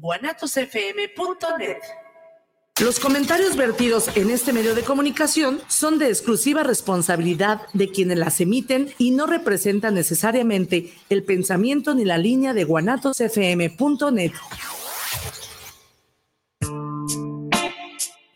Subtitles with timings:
[0.00, 1.78] guanatosfm.net.
[2.80, 8.40] Los comentarios vertidos en este medio de comunicación son de exclusiva responsabilidad de quienes las
[8.40, 14.32] emiten y no representan necesariamente el pensamiento ni la línea de guanatosfm.net.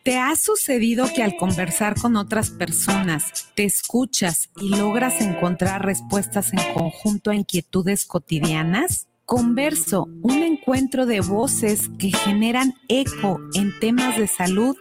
[0.02, 6.52] ¿Te ha sucedido que al conversar con otras personas te escuchas y logras encontrar respuestas
[6.52, 9.06] en conjunto a inquietudes cotidianas?
[9.32, 14.76] Converso, un encuentro de voces que generan eco en temas de salud,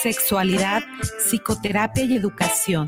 [0.00, 0.84] sexualidad,
[1.18, 2.86] psicoterapia y educación,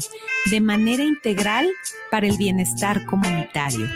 [0.48, 1.68] de manera integral
[2.12, 3.88] para el bienestar comunitario.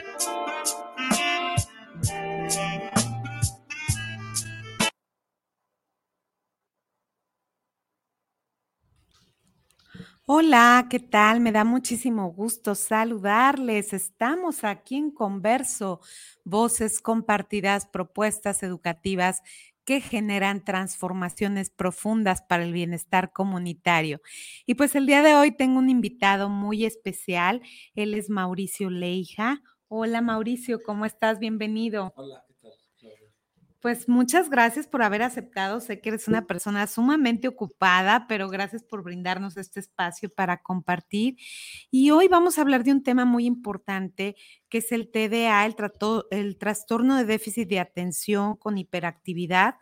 [10.26, 11.40] Hola, ¿qué tal?
[11.40, 13.92] Me da muchísimo gusto saludarles.
[13.92, 16.00] Estamos aquí en Converso,
[16.44, 19.42] voces compartidas, propuestas educativas
[19.84, 24.20] que generan transformaciones profundas para el bienestar comunitario.
[24.64, 27.60] Y pues el día de hoy tengo un invitado muy especial.
[27.96, 29.60] Él es Mauricio Leija.
[29.88, 31.40] Hola Mauricio, ¿cómo estás?
[31.40, 32.12] Bienvenido.
[32.14, 32.44] Hola.
[33.82, 35.80] Pues muchas gracias por haber aceptado.
[35.80, 41.36] Sé que eres una persona sumamente ocupada, pero gracias por brindarnos este espacio para compartir.
[41.90, 44.36] Y hoy vamos a hablar de un tema muy importante,
[44.68, 45.74] que es el TDA, el,
[46.30, 49.74] el trastorno de déficit de atención con hiperactividad,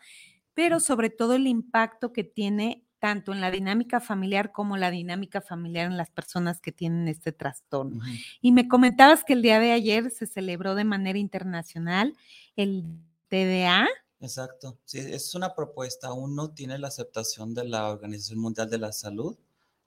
[0.55, 5.42] pero sobre todo el impacto que tiene tanto en la dinámica familiar como la dinámica
[5.42, 8.03] familiar en las personas que tienen este trastorno.
[8.41, 12.14] Y me comentabas que el día de ayer se celebró de manera internacional
[12.57, 12.85] el
[13.31, 13.89] TDA.
[14.20, 18.77] Exacto, sí, es una propuesta, aún no tiene la aceptación de la Organización Mundial de
[18.77, 19.39] la Salud,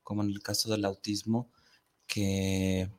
[0.01, 1.51] como en el caso del autismo,
[2.07, 2.89] que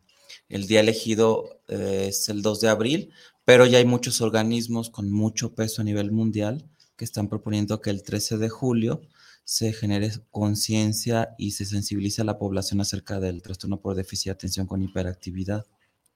[0.48, 3.12] el día elegido eh, es el 2 de abril,
[3.44, 7.90] pero ya hay muchos organismos con mucho peso a nivel mundial que están proponiendo que
[7.90, 9.02] el 13 de julio
[9.44, 14.32] se genere conciencia y se sensibilice a la población acerca del trastorno por déficit de
[14.32, 15.66] atención con hiperactividad.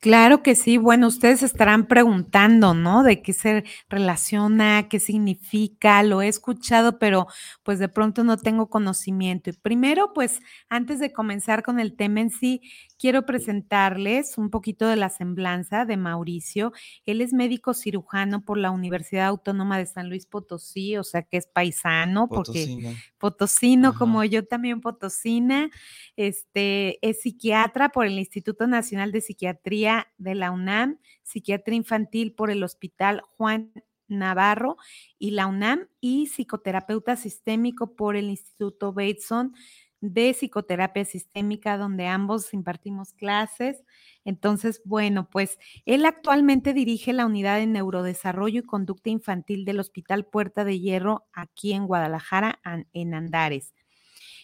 [0.00, 0.78] Claro que sí.
[0.78, 3.02] Bueno, ustedes estarán preguntando, ¿no?
[3.02, 7.26] De qué se relaciona, qué significa, lo he escuchado, pero
[7.64, 9.50] pues de pronto no tengo conocimiento.
[9.50, 10.38] Y primero, pues
[10.68, 12.60] antes de comenzar con el tema en sí,
[12.96, 16.72] quiero presentarles un poquito de la semblanza de Mauricio.
[17.04, 21.38] Él es médico cirujano por la Universidad Autónoma de San Luis Potosí, o sea que
[21.38, 25.70] es paisano, porque potosino, como yo también potosina.
[26.16, 29.87] Este es psiquiatra por el Instituto Nacional de Psiquiatría
[30.18, 33.72] de la UNAM, psiquiatra infantil por el Hospital Juan
[34.08, 34.76] Navarro
[35.18, 39.54] y la UNAM y psicoterapeuta sistémico por el Instituto Bateson
[40.00, 43.82] de psicoterapia sistémica, donde ambos impartimos clases.
[44.24, 50.24] Entonces, bueno, pues él actualmente dirige la unidad de neurodesarrollo y conducta infantil del Hospital
[50.24, 52.60] Puerta de Hierro aquí en Guadalajara,
[52.92, 53.74] en Andares.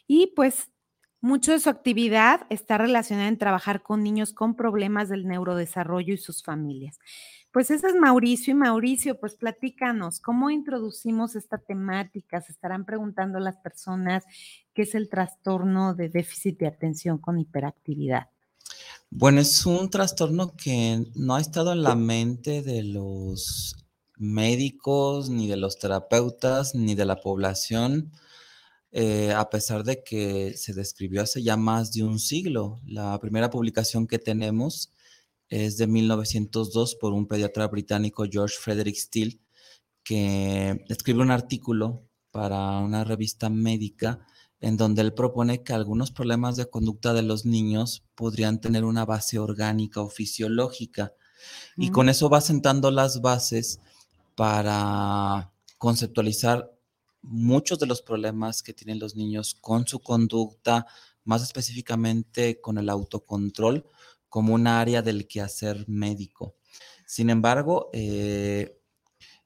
[0.07, 0.71] Y pues
[1.25, 6.19] mucho de su actividad está relacionada en trabajar con niños con problemas del neurodesarrollo y
[6.19, 6.99] sus familias.
[7.51, 12.43] Pues ese es Mauricio y Mauricio, pues platícanos, ¿cómo introducimos esta temática?
[12.43, 14.25] Se estarán preguntando las personas
[14.75, 18.29] qué es el trastorno de déficit de atención con hiperactividad.
[19.09, 23.77] Bueno, es un trastorno que no ha estado en la mente de los
[24.19, 28.13] médicos, ni de los terapeutas, ni de la población,
[28.97, 32.81] eh, a pesar de que se describió hace ya más de un siglo.
[32.87, 34.93] La primera publicación que tenemos
[35.49, 39.41] es de 1902 por un pediatra británico, George Frederick Steele,
[40.05, 44.25] que escribe un artículo para una revista médica
[44.61, 49.05] en donde él propone que algunos problemas de conducta de los niños podrían tener una
[49.05, 51.15] base orgánica o fisiológica.
[51.77, 53.81] Y con eso va sentando las bases
[54.37, 56.74] para conceptualizar
[57.25, 60.87] muchos de los problemas que tienen los niños con su conducta,
[61.25, 63.87] más específicamente con el autocontrol,
[64.29, 66.57] como un área del quehacer médico.
[67.07, 68.81] Sin embargo, eh,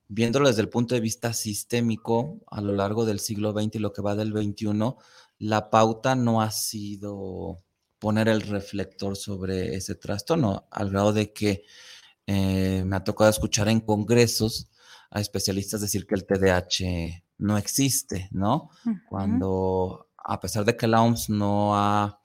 [0.09, 3.93] viéndolo desde el punto de vista sistémico, a lo largo del siglo XX y lo
[3.93, 4.95] que va del XXI,
[5.39, 7.63] la pauta no ha sido
[7.99, 11.65] poner el reflector sobre ese trastorno, al grado de que
[12.27, 14.69] eh, me ha tocado escuchar en congresos
[15.11, 18.71] a especialistas decir que el TDAH no existe, ¿no?
[19.09, 22.21] Cuando, a pesar de que la OMS no ha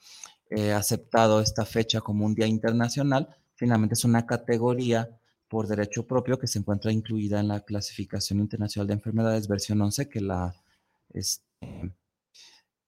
[0.50, 5.10] eh, aceptado esta fecha como un día internacional, finalmente es una categoría
[5.48, 10.10] por derecho propio que se encuentra incluida en la clasificación internacional de enfermedades versión 11
[10.10, 10.56] que la,
[11.13, 11.94] este,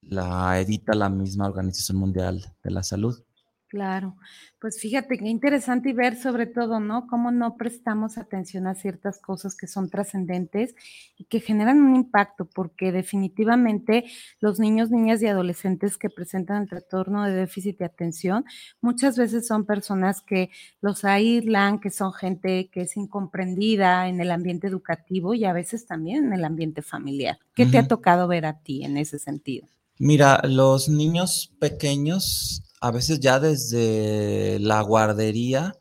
[0.01, 3.23] la edita la misma Organización Mundial de la Salud.
[3.67, 4.15] Claro,
[4.59, 7.07] pues fíjate qué interesante y ver sobre todo, ¿no?
[7.07, 10.75] Cómo no prestamos atención a ciertas cosas que son trascendentes
[11.17, 14.05] y que generan un impacto, porque definitivamente
[14.39, 18.45] los niños, niñas y adolescentes que presentan el trastorno de déficit de atención
[18.81, 24.29] muchas veces son personas que los aíslan, que son gente que es incomprendida en el
[24.29, 27.39] ambiente educativo y a veces también en el ambiente familiar.
[27.55, 29.67] ¿Qué te ha tocado ver a ti en ese sentido?
[29.97, 35.75] Mira, los niños pequeños a veces ya desde la guardería,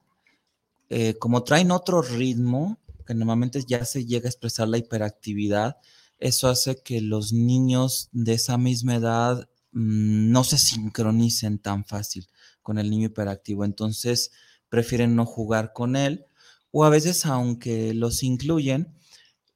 [0.89, 5.77] eh, como traen otro ritmo, que normalmente ya se llega a expresar la hiperactividad,
[6.19, 12.27] eso hace que los niños de esa misma edad mm, no se sincronicen tan fácil
[12.63, 13.67] con el niño hiperactivo.
[13.67, 14.31] Entonces
[14.71, 16.25] prefieren no jugar con él
[16.71, 18.95] o a veces aunque los incluyen,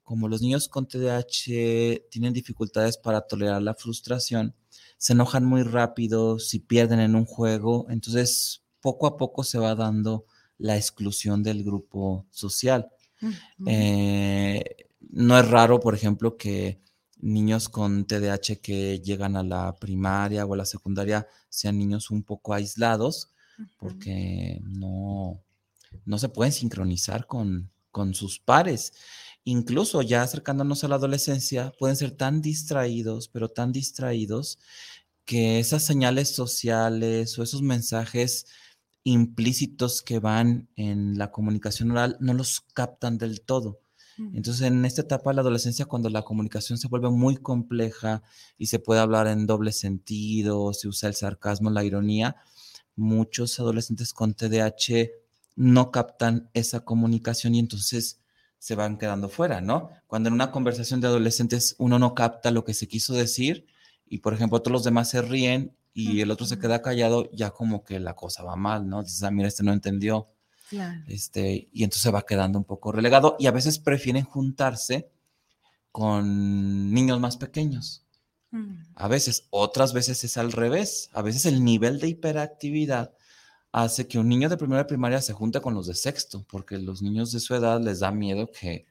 [0.08, 4.54] como los niños con TDAH tienen dificultades para tolerar la frustración,
[4.96, 9.74] se enojan muy rápido, si pierden en un juego, entonces poco a poco se va
[9.74, 10.24] dando
[10.56, 12.88] la exclusión del grupo social.
[13.66, 14.64] Eh,
[15.10, 16.80] no es raro, por ejemplo, que
[17.18, 22.22] niños con TDAH que llegan a la primaria o a la secundaria sean niños un
[22.22, 23.30] poco aislados
[23.76, 25.44] porque no,
[26.06, 28.94] no se pueden sincronizar con, con sus pares
[29.48, 34.58] incluso ya acercándonos a la adolescencia, pueden ser tan distraídos, pero tan distraídos,
[35.24, 38.46] que esas señales sociales o esos mensajes
[39.04, 43.80] implícitos que van en la comunicación oral no los captan del todo.
[44.34, 48.24] Entonces, en esta etapa de la adolescencia, cuando la comunicación se vuelve muy compleja
[48.58, 52.34] y se puede hablar en doble sentido, se usa el sarcasmo, la ironía,
[52.96, 55.10] muchos adolescentes con TDAH
[55.54, 58.18] no captan esa comunicación y entonces
[58.58, 59.90] se van quedando fuera, ¿no?
[60.06, 63.66] Cuando en una conversación de adolescentes uno no capta lo que se quiso decir
[64.06, 67.50] y, por ejemplo, todos los demás se ríen y el otro se queda callado, ya
[67.50, 69.02] como que la cosa va mal, ¿no?
[69.02, 70.28] Dices, ah, mira, este no entendió.
[71.06, 75.10] Este, y entonces va quedando un poco relegado y a veces prefieren juntarse
[75.90, 78.04] con niños más pequeños.
[78.50, 78.82] Mm.
[78.94, 81.10] A veces, otras veces es al revés.
[81.12, 83.12] A veces el nivel de hiperactividad
[83.72, 87.02] hace que un niño de primera primaria se junte con los de sexto, porque los
[87.02, 88.86] niños de su edad les da miedo que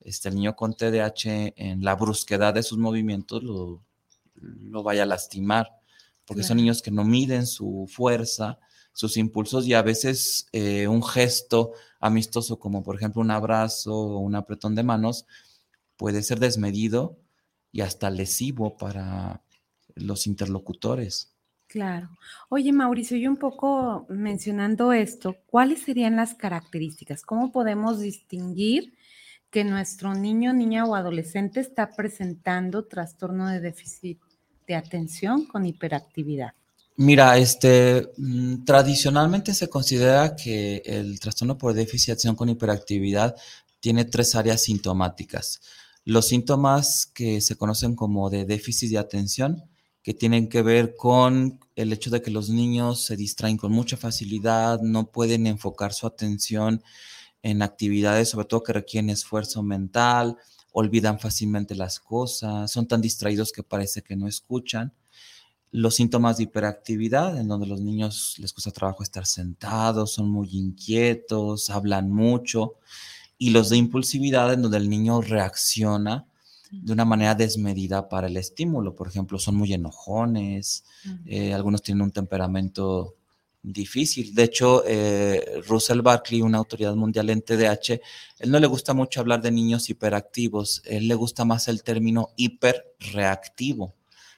[0.00, 3.82] este, el niño con TDAH en la brusquedad de sus movimientos lo,
[4.34, 5.70] lo vaya a lastimar,
[6.24, 8.58] porque son niños que no miden su fuerza,
[8.94, 14.18] sus impulsos y a veces eh, un gesto amistoso como por ejemplo un abrazo o
[14.18, 15.26] un apretón de manos
[15.96, 17.18] puede ser desmedido
[17.72, 19.42] y hasta lesivo para
[19.96, 21.33] los interlocutores.
[21.74, 22.08] Claro.
[22.50, 27.22] Oye, Mauricio, y un poco mencionando esto, ¿cuáles serían las características?
[27.22, 28.94] ¿Cómo podemos distinguir
[29.50, 34.20] que nuestro niño, niña o adolescente está presentando trastorno de déficit
[34.68, 36.52] de atención con hiperactividad?
[36.94, 43.34] Mira, este, mm, tradicionalmente se considera que el trastorno por déficit de atención con hiperactividad
[43.80, 45.60] tiene tres áreas sintomáticas.
[46.04, 49.64] Los síntomas que se conocen como de déficit de atención,
[50.04, 53.96] que tienen que ver con el hecho de que los niños se distraen con mucha
[53.96, 56.82] facilidad, no pueden enfocar su atención
[57.42, 60.36] en actividades, sobre todo que requieren esfuerzo mental,
[60.72, 64.92] olvidan fácilmente las cosas, son tan distraídos que parece que no escuchan.
[65.70, 70.50] Los síntomas de hiperactividad, en donde los niños les cuesta trabajo estar sentados, son muy
[70.52, 72.74] inquietos, hablan mucho.
[73.38, 76.26] Y los de impulsividad, en donde el niño reacciona
[76.82, 78.94] de una manera desmedida para el estímulo.
[78.94, 80.84] Por ejemplo, son muy enojones,
[81.26, 83.16] eh, algunos tienen un temperamento
[83.64, 84.34] difícil.
[84.34, 88.00] De hecho, eh, Russell Barkley, una autoridad mundial en TDAH,
[88.38, 92.28] él no le gusta mucho hablar de niños hiperactivos, él le gusta más el término
[92.36, 93.94] hiperreactivo,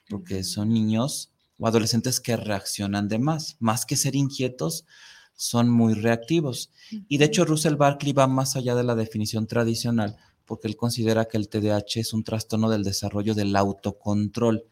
[0.09, 4.87] porque son niños o adolescentes que reaccionan de más, más que ser inquietos,
[5.35, 6.71] son muy reactivos.
[7.09, 11.27] Y de hecho, Russell Barkley va más allá de la definición tradicional porque él considera
[11.27, 14.65] que el TDAH es un trastorno del desarrollo del autocontrol.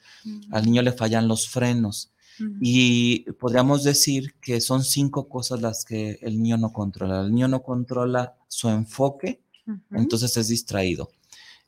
[0.51, 2.13] Al niño le fallan los frenos.
[2.61, 7.21] Y podríamos decir que son cinco cosas las que el niño no controla.
[7.21, 9.41] El niño no controla su enfoque,
[9.91, 11.11] entonces es distraído.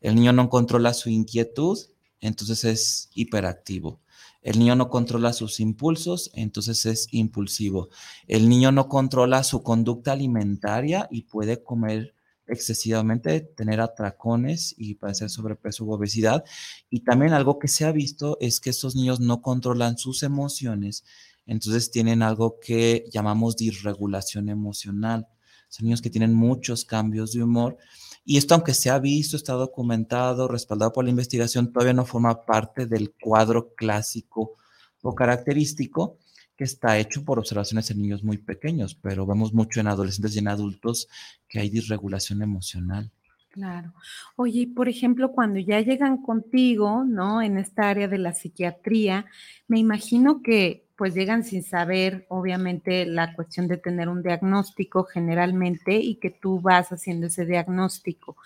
[0.01, 1.79] El niño no controla su inquietud,
[2.21, 4.01] entonces es hiperactivo.
[4.43, 7.89] El niño no controla sus impulsos, entonces es impulsivo.
[8.29, 12.16] El niño no controla su conducta alimentaria y puede comer
[12.49, 16.45] excesivamente, tener atracones y padecer sobrepeso u obesidad.
[16.91, 21.05] Y también algo que se ha visto es que estos niños no controlan sus emociones,
[21.47, 25.29] entonces tienen algo que llamamos disregulación emocional.
[25.69, 27.77] Son niños que tienen muchos cambios de humor.
[28.25, 32.45] Y esto, aunque se ha visto, está documentado, respaldado por la investigación, todavía no forma
[32.45, 34.57] parte del cuadro clásico
[35.03, 36.19] o característico.
[36.57, 40.39] Que está hecho por observaciones en niños muy pequeños, pero vemos mucho en adolescentes y
[40.39, 41.09] en adultos
[41.49, 43.11] que hay disregulación emocional.
[43.51, 43.95] Claro.
[44.37, 47.41] Oye, por ejemplo, cuando ya llegan contigo, ¿no?
[47.41, 49.25] En esta área de la psiquiatría,
[49.67, 55.95] me imagino que pues llegan sin saber, obviamente, la cuestión de tener un diagnóstico generalmente
[55.97, 58.37] y que tú vas haciendo ese diagnóstico.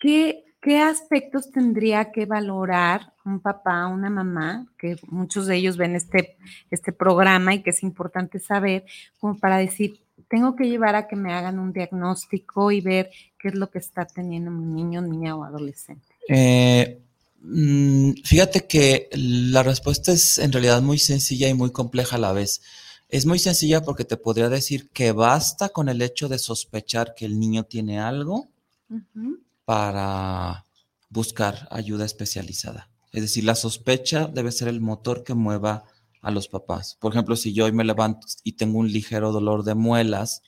[0.00, 5.96] ¿Qué, qué aspectos tendría que valorar un papá, una mamá, que muchos de ellos ven
[5.96, 6.36] este,
[6.70, 8.84] este programa y que es importante saber,
[9.18, 13.48] como para decir, tengo que llevar a que me hagan un diagnóstico y ver qué
[13.48, 16.06] es lo que está teniendo mi niño, niña o adolescente?
[16.28, 17.00] Eh,
[17.40, 22.32] mm, fíjate que la respuesta es en realidad muy sencilla y muy compleja a la
[22.32, 22.60] vez.
[23.08, 27.24] Es muy sencilla porque te podría decir que basta con el hecho de sospechar que
[27.24, 28.48] el niño tiene algo
[29.70, 30.66] para
[31.10, 32.90] buscar ayuda especializada.
[33.12, 35.84] Es decir, la sospecha debe ser el motor que mueva
[36.22, 36.96] a los papás.
[37.00, 40.42] Por ejemplo, si yo hoy me levanto y tengo un ligero dolor de muelas,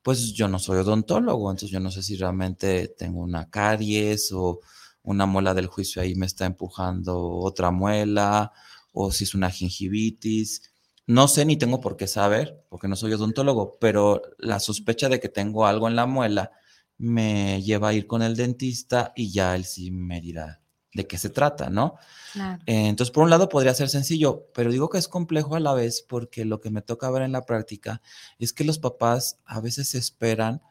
[0.00, 4.60] pues yo no soy odontólogo, entonces yo no sé si realmente tengo una caries o
[5.02, 8.52] una muela del juicio ahí me está empujando otra muela
[8.94, 10.72] o si es una gingivitis.
[11.06, 15.20] No sé ni tengo por qué saber, porque no soy odontólogo, pero la sospecha de
[15.20, 16.52] que tengo algo en la muela
[16.98, 20.60] me lleva a ir con el dentista y ya él sí me dirá
[20.94, 21.96] de qué se trata, ¿no?
[22.66, 25.74] Eh, entonces, por un lado podría ser sencillo, pero digo que es complejo a la
[25.74, 28.00] vez porque lo que me toca ver en la práctica
[28.38, 30.62] es que los papás a veces esperan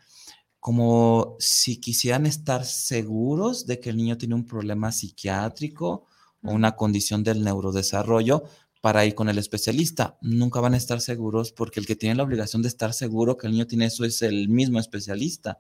[0.60, 6.06] como si quisieran estar seguros de que el niño tiene un problema psiquiátrico
[6.42, 8.44] o una condición del neurodesarrollo
[8.80, 10.18] para ir con el especialista.
[10.22, 13.48] Nunca van a estar seguros porque el que tiene la obligación de estar seguro que
[13.48, 15.60] el niño tiene eso es el mismo especialista,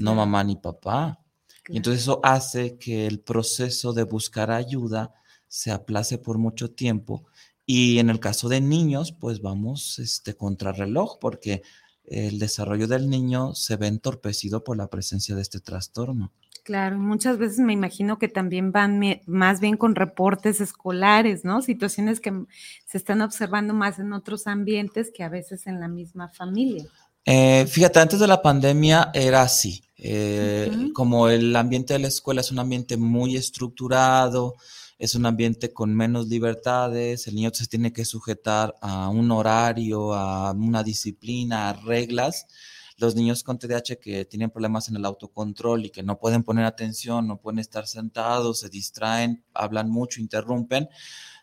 [0.00, 1.20] no mamá ni papá.
[1.68, 5.14] Y entonces eso hace que el proceso de buscar ayuda
[5.46, 7.26] se aplace por mucho tiempo.
[7.66, 11.62] Y en el caso de niños, pues vamos este, contra reloj, porque
[12.04, 16.32] el desarrollo del niño se ve entorpecido por la presencia de este trastorno.
[16.64, 21.62] Claro, muchas veces me imagino que también van más bien con reportes escolares, ¿no?
[21.62, 22.44] Situaciones que
[22.86, 26.84] se están observando más en otros ambientes que a veces en la misma familia.
[27.24, 29.84] Eh, fíjate, antes de la pandemia era así.
[29.96, 34.56] Eh, como el ambiente de la escuela es un ambiente muy estructurado,
[34.98, 40.14] es un ambiente con menos libertades, el niño se tiene que sujetar a un horario,
[40.14, 42.46] a una disciplina, a reglas.
[42.96, 46.66] Los niños con TDAH que tienen problemas en el autocontrol y que no pueden poner
[46.66, 50.88] atención, no pueden estar sentados, se distraen, hablan mucho, interrumpen,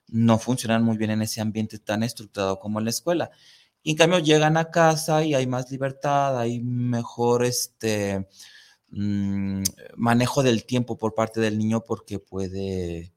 [0.07, 3.31] no funcionan muy bien en ese ambiente tan estructurado como en la escuela.
[3.83, 8.27] Y en cambio llegan a casa y hay más libertad, hay mejor este,
[8.89, 9.63] mm,
[9.95, 13.13] manejo del tiempo por parte del niño porque puede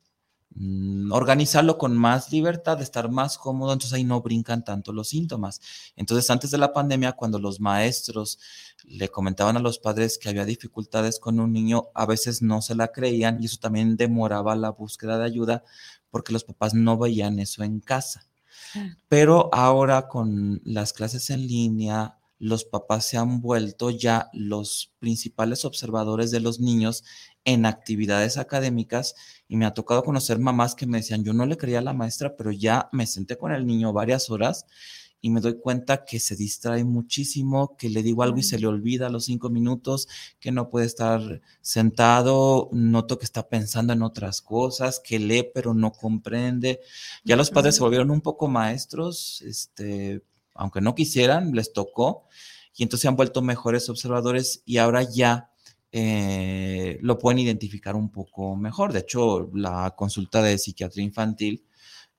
[0.55, 5.61] mm, organizarlo con más libertad, estar más cómodo, entonces ahí no brincan tanto los síntomas.
[5.97, 8.39] Entonces antes de la pandemia, cuando los maestros
[8.85, 12.75] le comentaban a los padres que había dificultades con un niño, a veces no se
[12.75, 15.65] la creían y eso también demoraba la búsqueda de ayuda
[16.11, 18.30] porque los papás no veían eso en casa.
[19.09, 25.65] Pero ahora con las clases en línea, los papás se han vuelto ya los principales
[25.65, 27.05] observadores de los niños
[27.45, 29.15] en actividades académicas
[29.49, 31.93] y me ha tocado conocer mamás que me decían, yo no le creía a la
[31.93, 34.67] maestra, pero ya me senté con el niño varias horas
[35.21, 38.67] y me doy cuenta que se distrae muchísimo, que le digo algo y se le
[38.67, 40.09] olvida a los cinco minutos,
[40.39, 45.75] que no puede estar sentado, noto que está pensando en otras cosas, que lee pero
[45.75, 46.81] no comprende.
[47.25, 50.23] Ya los padres se volvieron un poco maestros, este,
[50.55, 52.25] aunque no quisieran, les tocó,
[52.77, 55.51] y entonces se han vuelto mejores observadores y ahora ya
[55.93, 58.93] eh, lo pueden identificar un poco mejor.
[58.93, 61.67] De hecho, la consulta de psiquiatría infantil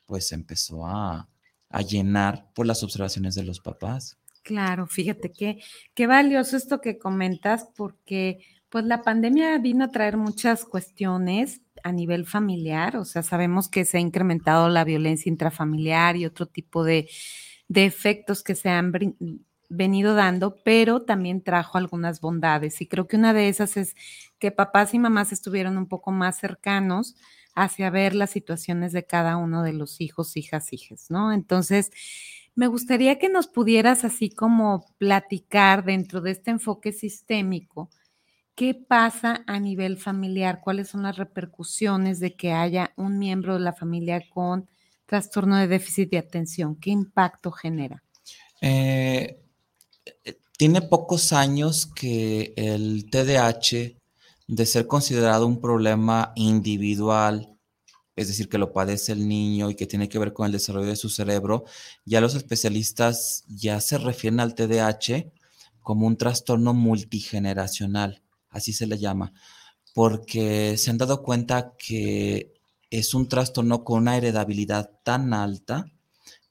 [0.05, 1.30] pues empezó a,
[1.71, 4.17] a llenar por las observaciones de los papás.
[4.43, 5.61] Claro, fíjate que
[5.93, 11.91] qué valioso esto que comentas porque pues la pandemia vino a traer muchas cuestiones a
[11.91, 16.83] nivel familiar, o sea, sabemos que se ha incrementado la violencia intrafamiliar y otro tipo
[16.83, 17.09] de,
[17.67, 18.91] de efectos que se han
[19.69, 23.95] venido dando, pero también trajo algunas bondades y creo que una de esas es
[24.39, 27.15] que papás y mamás estuvieron un poco más cercanos,
[27.55, 31.33] hacia ver las situaciones de cada uno de los hijos, hijas, hijas, ¿no?
[31.33, 31.91] Entonces,
[32.55, 37.89] me gustaría que nos pudieras así como platicar dentro de este enfoque sistémico,
[38.55, 40.61] ¿qué pasa a nivel familiar?
[40.61, 44.69] ¿Cuáles son las repercusiones de que haya un miembro de la familia con
[45.05, 46.75] trastorno de déficit de atención?
[46.75, 48.03] ¿Qué impacto genera?
[48.61, 49.39] Eh,
[50.23, 54.00] eh, tiene pocos años que el TDAH
[54.51, 57.51] de ser considerado un problema individual
[58.15, 60.87] es decir, que lo padece el niño y que tiene que ver con el desarrollo
[60.89, 61.63] de su cerebro,
[62.05, 65.31] ya los especialistas ya se refieren al TDAH
[65.79, 69.33] como un trastorno multigeneracional, así se le llama,
[69.93, 72.53] porque se han dado cuenta que
[72.89, 75.85] es un trastorno con una heredabilidad tan alta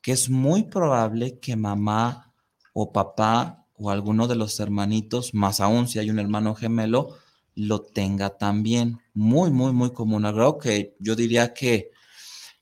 [0.00, 2.32] que es muy probable que mamá
[2.72, 7.16] o papá o alguno de los hermanitos, más aún si hay un hermano gemelo,
[7.66, 8.98] lo tenga también.
[9.14, 10.22] Muy, muy, muy común.
[10.22, 11.90] Creo que yo diría que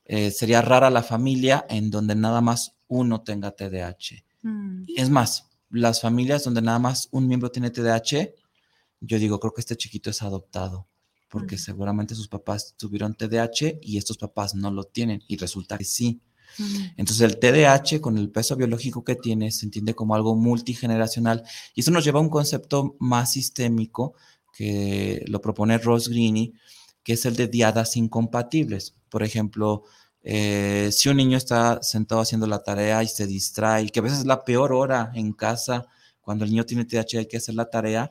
[0.04, 4.24] eh, sería rara la familia en donde nada más uno tenga TDAH.
[4.42, 4.84] Mm.
[4.96, 8.32] Es más, las familias donde nada más un miembro tiene TDAH,
[9.00, 10.88] yo digo, creo que este chiquito es adoptado,
[11.28, 11.58] porque mm.
[11.58, 16.20] seguramente sus papás tuvieron TDAH y estos papás no lo tienen y resulta que sí.
[16.96, 21.82] Entonces el TDAH con el peso biológico que tiene se entiende como algo multigeneracional y
[21.82, 24.14] eso nos lleva a un concepto más sistémico
[24.58, 26.52] que lo propone Ross Greene,
[27.04, 28.96] que es el de diadas incompatibles.
[29.08, 29.84] Por ejemplo,
[30.20, 34.18] eh, si un niño está sentado haciendo la tarea y se distrae, que a veces
[34.18, 35.86] es la peor hora en casa,
[36.20, 38.10] cuando el niño tiene TDAH hay que hacer la tarea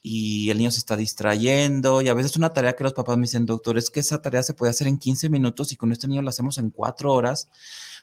[0.00, 3.18] y el niño se está distrayendo y a veces es una tarea que los papás
[3.18, 5.92] me dicen, doctor, es que esa tarea se puede hacer en 15 minutos y con
[5.92, 7.50] este niño la hacemos en 4 horas.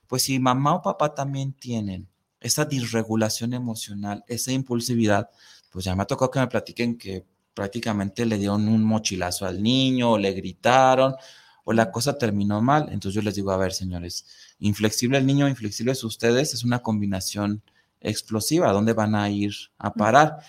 [0.06, 2.08] Pues si mamá o papá también tienen
[2.40, 5.32] esa disregulación emocional, esa impulsividad,
[5.72, 9.62] pues ya me ha tocado que me platiquen que prácticamente le dieron un mochilazo al
[9.62, 11.16] niño o le gritaron
[11.64, 12.90] o la cosa terminó mal.
[12.92, 14.26] Entonces yo les digo, a ver, señores,
[14.60, 17.62] inflexible el niño, inflexibles ustedes, es una combinación
[18.02, 20.40] explosiva, ¿dónde van a ir a parar?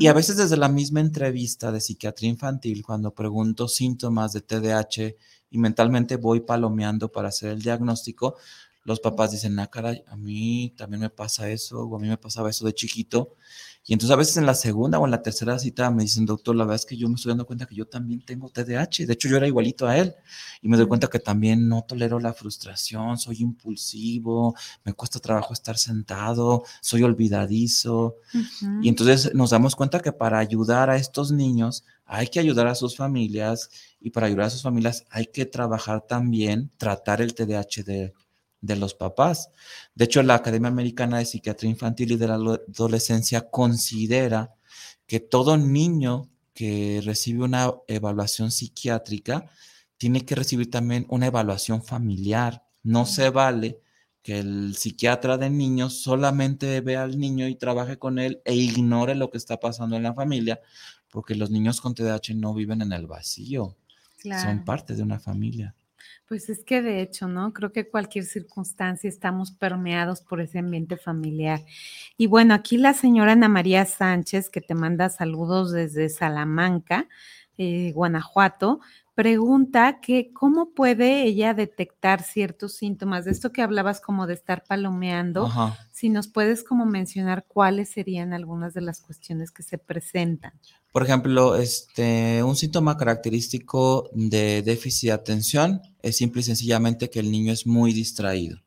[0.00, 5.14] Y a veces desde la misma entrevista de psiquiatría infantil, cuando pregunto síntomas de TDAH
[5.50, 8.36] y mentalmente voy palomeando para hacer el diagnóstico,
[8.84, 12.16] los papás dicen, ah, caray, a mí también me pasa eso, o a mí me
[12.16, 13.36] pasaba eso de chiquito.
[13.84, 16.54] Y entonces a veces en la segunda o en la tercera cita me dicen, doctor,
[16.54, 19.06] la verdad es que yo me estoy dando cuenta que yo también tengo TDAH.
[19.06, 20.14] De hecho, yo era igualito a él.
[20.60, 25.54] Y me doy cuenta que también no tolero la frustración, soy impulsivo, me cuesta trabajo
[25.54, 28.16] estar sentado, soy olvidadizo.
[28.82, 32.74] Y entonces nos damos cuenta que para ayudar a estos niños hay que ayudar a
[32.74, 33.70] sus familias
[34.00, 38.12] y para ayudar a sus familias hay que trabajar también, tratar el TDAH de
[38.60, 39.50] de los papás.
[39.94, 44.54] De hecho, la Academia Americana de Psiquiatría Infantil y de la Adolescencia considera
[45.06, 49.50] que todo niño que recibe una evaluación psiquiátrica
[49.96, 52.64] tiene que recibir también una evaluación familiar.
[52.82, 53.80] No se vale
[54.22, 59.14] que el psiquiatra de niños solamente vea al niño y trabaje con él e ignore
[59.14, 60.60] lo que está pasando en la familia,
[61.10, 63.76] porque los niños con TDAH no viven en el vacío,
[64.22, 65.74] son parte de una familia.
[66.30, 67.52] Pues es que de hecho, ¿no?
[67.52, 71.64] Creo que cualquier circunstancia estamos permeados por ese ambiente familiar.
[72.16, 77.08] Y bueno, aquí la señora Ana María Sánchez, que te manda saludos desde Salamanca,
[77.58, 78.78] eh, Guanajuato,
[79.20, 84.64] pregunta que cómo puede ella detectar ciertos síntomas de esto que hablabas como de estar
[84.66, 85.46] palomeando,
[85.92, 90.54] si nos puedes como mencionar cuáles serían algunas de las cuestiones que se presentan.
[90.90, 97.20] Por ejemplo, este, un síntoma característico de déficit de atención es simple y sencillamente que
[97.20, 98.62] el niño es muy distraído.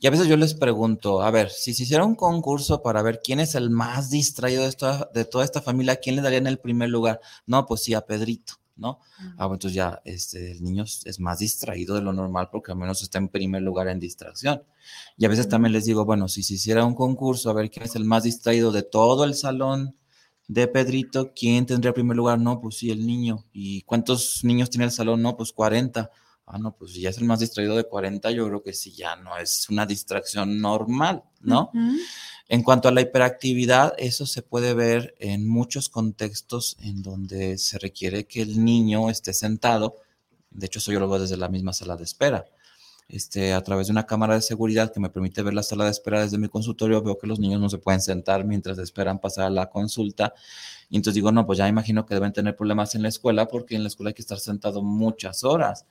[0.00, 3.22] Y a veces yo les pregunto, a ver, si se hiciera un concurso para ver
[3.24, 4.76] quién es el más distraído de,
[5.14, 7.20] de toda esta familia, ¿quién le daría en el primer lugar?
[7.46, 8.61] No, pues sí, a Pedrito.
[8.76, 9.00] ¿No?
[9.38, 13.02] Ah, entonces ya este, el niño es más distraído de lo normal porque al menos
[13.02, 14.62] está en primer lugar en distracción.
[15.16, 17.84] Y a veces también les digo, bueno, si se hiciera un concurso a ver quién
[17.84, 19.96] es el más distraído de todo el salón
[20.48, 22.38] de Pedrito, ¿quién tendría primer lugar?
[22.38, 23.44] No, pues sí, el niño.
[23.52, 25.22] ¿Y cuántos niños tiene el salón?
[25.22, 26.10] No, pues 40.
[26.46, 28.92] Ah, no, pues si ya es el más distraído de 40, yo creo que sí,
[28.92, 31.70] ya no es una distracción normal, ¿no?
[32.52, 37.78] En cuanto a la hiperactividad, eso se puede ver en muchos contextos en donde se
[37.78, 39.96] requiere que el niño esté sentado.
[40.50, 42.44] De hecho, eso yo lo veo desde la misma sala de espera.
[43.08, 45.92] Este, a través de una cámara de seguridad que me permite ver la sala de
[45.92, 49.46] espera desde mi consultorio, veo que los niños no se pueden sentar mientras esperan pasar
[49.46, 50.34] a la consulta.
[50.90, 53.76] Y entonces digo, no, pues ya imagino que deben tener problemas en la escuela porque
[53.76, 55.86] en la escuela hay que estar sentado muchas horas.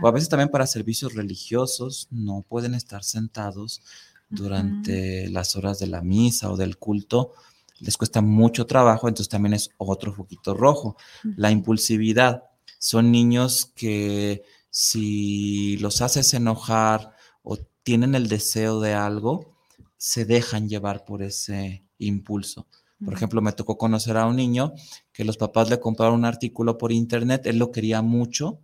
[0.00, 3.82] O a veces también para servicios religiosos no pueden estar sentados
[4.28, 7.32] durante las horas de la misa o del culto,
[7.80, 10.96] les cuesta mucho trabajo, entonces también es otro foquito rojo.
[11.36, 12.44] La impulsividad.
[12.78, 19.56] Son niños que si los haces enojar o tienen el deseo de algo,
[19.96, 22.66] se dejan llevar por ese impulso.
[23.04, 24.72] Por ejemplo, me tocó conocer a un niño
[25.12, 28.60] que los papás le compraron un artículo por internet, él lo quería mucho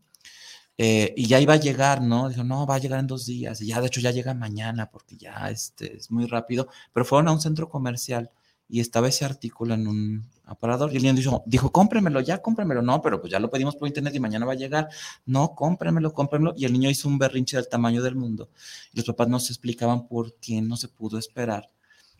[0.78, 2.28] eh, y ya iba a llegar, ¿no?
[2.28, 3.60] Dijo, no, va a llegar en dos días.
[3.60, 6.68] Y ya, de hecho, ya llega mañana porque ya este, es muy rápido.
[6.92, 8.30] Pero fueron a un centro comercial
[8.68, 12.82] y estaba ese artículo en un aparador y el niño dijo, dijo, cómpremelo, ya cómpremelo.
[12.82, 14.88] No, pero pues ya lo pedimos por internet y mañana va a llegar.
[15.26, 16.54] No, cómpremelo, cómpremelo.
[16.56, 18.48] Y el niño hizo un berrinche del tamaño del mundo.
[18.92, 21.68] Y los papás no se explicaban por qué no se pudo esperar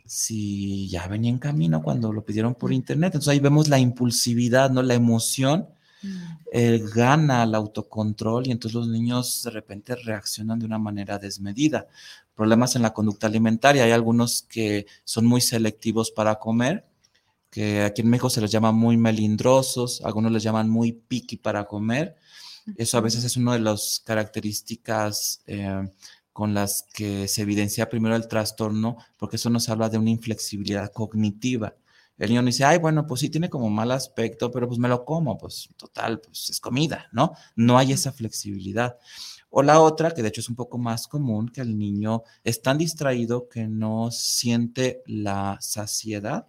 [0.04, 3.14] si ya venía en camino cuando lo pidieron por internet.
[3.14, 4.82] Entonces ahí vemos la impulsividad, ¿no?
[4.82, 5.68] La emoción
[6.52, 11.86] eh, gana el autocontrol y entonces los niños de repente reaccionan de una manera desmedida.
[12.34, 13.84] Problemas en la conducta alimentaria.
[13.84, 16.86] Hay algunos que son muy selectivos para comer,
[17.50, 21.66] que aquí en México se les llama muy melindrosos, algunos les llaman muy picky para
[21.66, 22.16] comer.
[22.76, 25.88] Eso a veces es una de las características eh,
[26.32, 30.90] con las que se evidencia primero el trastorno, porque eso nos habla de una inflexibilidad
[30.92, 31.74] cognitiva.
[32.18, 35.04] El niño dice, ay, bueno, pues sí tiene como mal aspecto, pero pues me lo
[35.04, 37.32] como, pues total, pues es comida, ¿no?
[37.56, 38.98] No hay esa flexibilidad.
[39.50, 42.62] O la otra, que de hecho es un poco más común, que el niño es
[42.62, 46.46] tan distraído que no siente la saciedad.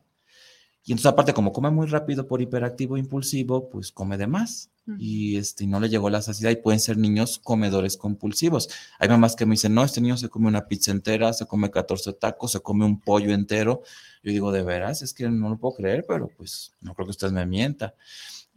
[0.86, 5.38] Y entonces aparte, como come muy rápido por hiperactivo impulsivo, pues come de más y
[5.38, 8.70] este, no le llegó la saciedad y pueden ser niños comedores compulsivos.
[9.00, 11.72] Hay mamás que me dicen, no, este niño se come una pizza entera, se come
[11.72, 13.84] 14 tacos, se come un pollo entero.
[14.24, 17.12] Yo digo, de veras, es que no lo puedo creer, pero pues no creo que
[17.12, 17.96] usted me mienta.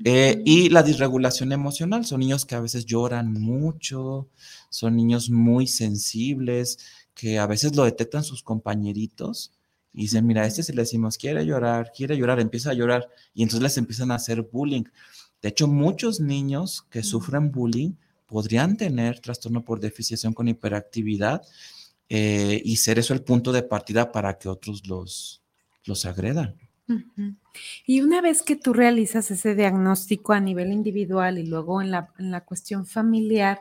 [0.05, 4.29] Eh, y la disregulación emocional, son niños que a veces lloran mucho,
[4.69, 6.79] son niños muy sensibles,
[7.15, 9.53] que a veces lo detectan sus compañeritos
[9.97, 13.43] y dicen, mira, este si le decimos, quiere llorar, quiere llorar, empieza a llorar, y
[13.43, 14.85] entonces les empiezan a hacer bullying.
[15.47, 17.93] De hecho, muchos niños que sufren bullying
[18.27, 21.41] podrían tener trastorno por deficiencia con hiperactividad
[22.09, 25.45] eh, y ser eso el punto de partida para que otros los,
[25.85, 26.57] los agredan.
[27.87, 32.13] Y una vez que tú realizas ese diagnóstico a nivel individual y luego en la,
[32.19, 33.61] en la cuestión familiar,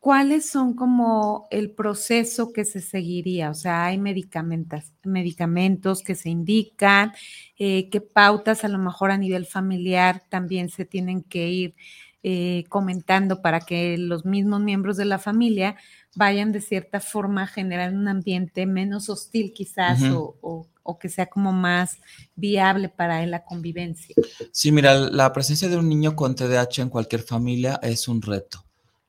[0.00, 3.50] ¿cuáles son como el proceso que se seguiría?
[3.50, 7.12] O sea, hay medicamentos, medicamentos que se indican,
[7.58, 11.74] eh, qué pautas a lo mejor a nivel familiar también se tienen que ir
[12.22, 15.76] eh, comentando para que los mismos miembros de la familia
[16.16, 20.36] vayan de cierta forma a generar un ambiente menos hostil quizás o,
[20.82, 21.98] o, que sea como más
[22.34, 24.16] viable para la convivencia.
[24.50, 28.67] Sí, mira, la presencia de un niño con TDAH en cualquier familia es un reto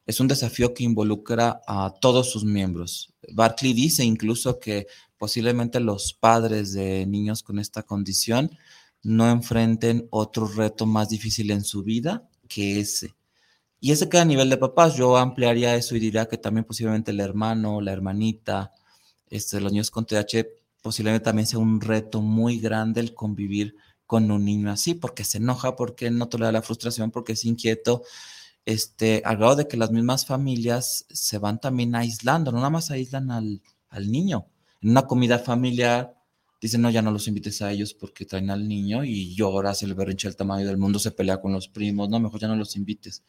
[0.09, 3.13] es un desafío que involucra a todos sus miembros.
[3.31, 4.87] Barclay dice incluso que
[5.19, 8.57] posiblemente los padres de niños con esta condición
[9.03, 13.13] no enfrenten otro reto más difícil en su vida que ese.
[13.79, 14.95] Y ese queda a nivel de papás.
[14.95, 18.73] Yo ampliaría eso y diría que también posiblemente el hermano, la hermanita,
[19.29, 20.43] este, los niños con TH,
[20.81, 23.75] posiblemente también sea un reto muy grande el convivir
[24.07, 28.01] con un niño así, porque se enoja, porque no tolera la frustración, porque es inquieto
[28.69, 32.91] este, al grado de que las mismas familias se van también aislando, no nada más
[32.91, 34.45] aíslan al, al niño.
[34.81, 36.15] En una comida familiar
[36.61, 39.87] dicen, no, ya no los invites a ellos porque traen al niño y llora, se
[39.87, 42.55] el berrinche el tamaño del mundo, se pelea con los primos, no, mejor ya no
[42.55, 43.23] los invites.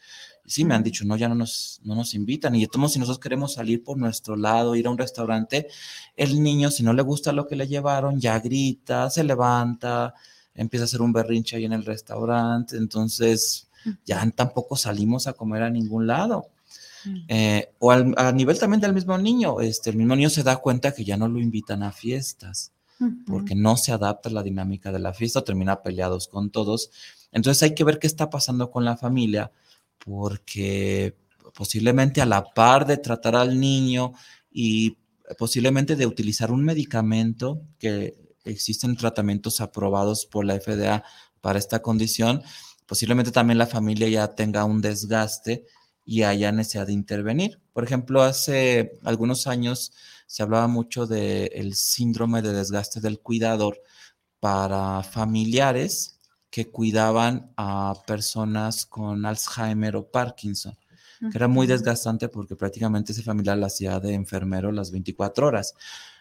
[0.45, 2.55] Y sí, me han dicho, no, ya no nos, no nos invitan.
[2.55, 5.69] Y todos si nosotros queremos salir por nuestro lado, ir a un restaurante,
[6.17, 10.13] el niño, si no le gusta lo que le llevaron, ya grita, se levanta,
[10.53, 12.77] empieza a hacer un berrinche ahí en el restaurante.
[12.77, 13.70] Entonces,
[14.05, 16.47] ya tampoco salimos a comer a ningún lado.
[17.05, 17.17] Mm.
[17.29, 20.93] Eh, o a nivel también del mismo niño, este, el mismo niño se da cuenta
[20.93, 22.73] que ya no lo invitan a fiestas,
[23.27, 26.91] porque no se adapta a la dinámica de la fiesta, termina peleados con todos.
[27.33, 29.51] Entonces hay que ver qué está pasando con la familia,
[30.05, 31.17] porque
[31.55, 34.13] posiblemente a la par de tratar al niño
[34.53, 34.99] y
[35.39, 38.15] posiblemente de utilizar un medicamento que
[38.45, 41.05] existen tratamientos aprobados por la FDA
[41.41, 42.43] para esta condición,
[42.91, 45.65] posiblemente también la familia ya tenga un desgaste
[46.05, 47.61] y haya necesidad de intervenir.
[47.73, 49.93] Por ejemplo, hace algunos años
[50.27, 53.81] se hablaba mucho del síndrome de desgaste del cuidador
[54.41, 56.19] para familiares
[56.51, 60.77] que cuidaban a personas con Alzheimer o Parkinson,
[61.21, 65.75] que era muy desgastante porque prácticamente ese familiar la hacía de enfermero las 24 horas.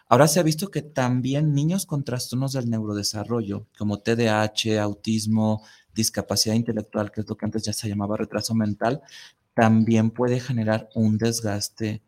[0.08, 5.63] Ahora se ha visto que también niños con trastornos del neurodesarrollo, como TDAH, autismo,
[5.99, 9.01] discapacidad intelectual, que es lo que antes ya se llamaba retraso mental,
[9.53, 12.01] también puede generar un desgaste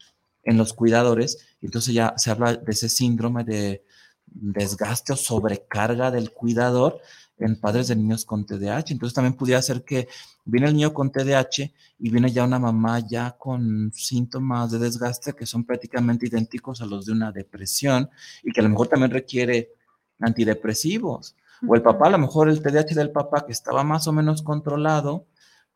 [0.43, 1.37] en los cuidadores.
[1.61, 3.83] Entonces ya se habla de ese síndrome de
[4.25, 7.01] desgaste o sobrecarga del cuidador
[7.37, 8.91] en padres de niños con TDAH.
[8.91, 10.07] Entonces también pudiera ser que
[10.45, 15.33] viene el niño con TDAH y viene ya una mamá ya con síntomas de desgaste
[15.33, 18.09] que son prácticamente idénticos a los de una depresión
[18.43, 19.73] y que a lo mejor también requiere
[20.19, 21.35] antidepresivos.
[21.67, 24.41] O el papá, a lo mejor el TDAH del papá que estaba más o menos
[24.41, 25.27] controlado,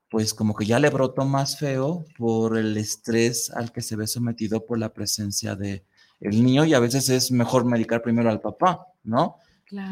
[0.10, 4.08] pues como que ya le brotó más feo por el estrés al que se ve
[4.08, 5.86] sometido por la presencia de
[6.20, 9.38] el niño y a veces es mejor medicar primero al papá, ¿no?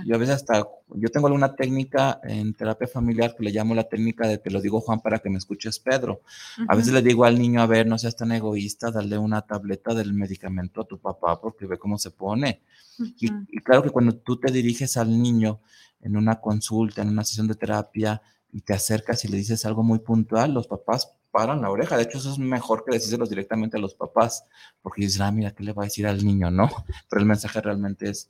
[0.06, 3.86] Yo a veces hasta, yo tengo alguna técnica en terapia familiar que le llamo la
[3.86, 6.22] técnica de te lo digo Juan para que me escuches Pedro.
[6.68, 9.94] A veces le digo al niño, a ver, no seas tan egoísta, dale una tableta
[9.94, 12.62] del medicamento a tu papá porque ve cómo se pone.
[13.00, 15.62] y, y, claro que cuando tú te diriges al niño
[16.02, 18.22] en una consulta, en una sesión de terapia,
[18.54, 21.98] y te acercas y le dices algo muy puntual, los papás paran la oreja.
[21.98, 24.46] De hecho, eso es mejor que decírselos directamente a los papás,
[24.84, 26.52] porque dices, ah, mira, ¿qué le va a decir al niño?
[26.52, 26.70] No,
[27.10, 28.30] pero el mensaje realmente es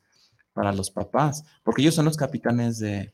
[0.54, 3.14] para los papás, porque ellos son los capitanes de,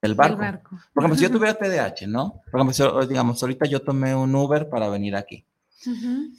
[0.00, 0.78] del barco.
[0.92, 2.42] Por ejemplo, si yo tuviera TDAH, ¿no?
[2.50, 5.44] Por ejemplo, digamos, ahorita yo tomé un Uber para venir aquí.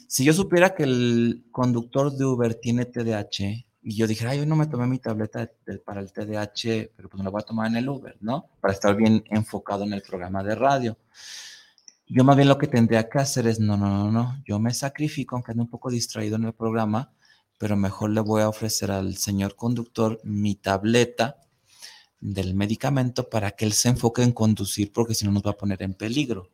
[0.07, 4.45] Si yo supiera que el conductor de Uber tiene TDAH y yo dije, ay, yo
[4.47, 5.51] no me tomé mi tableta
[5.85, 8.47] para el TDAH, pero pues me la voy a tomar en el Uber, ¿no?
[8.59, 10.97] Para estar bien enfocado en el programa de radio.
[12.07, 14.73] Yo más bien lo que tendría que hacer es, no, no, no, no, yo me
[14.73, 17.11] sacrifico, aunque ande un poco distraído en el programa,
[17.57, 21.37] pero mejor le voy a ofrecer al señor conductor mi tableta
[22.19, 25.57] del medicamento para que él se enfoque en conducir, porque si no nos va a
[25.57, 26.49] poner en peligro.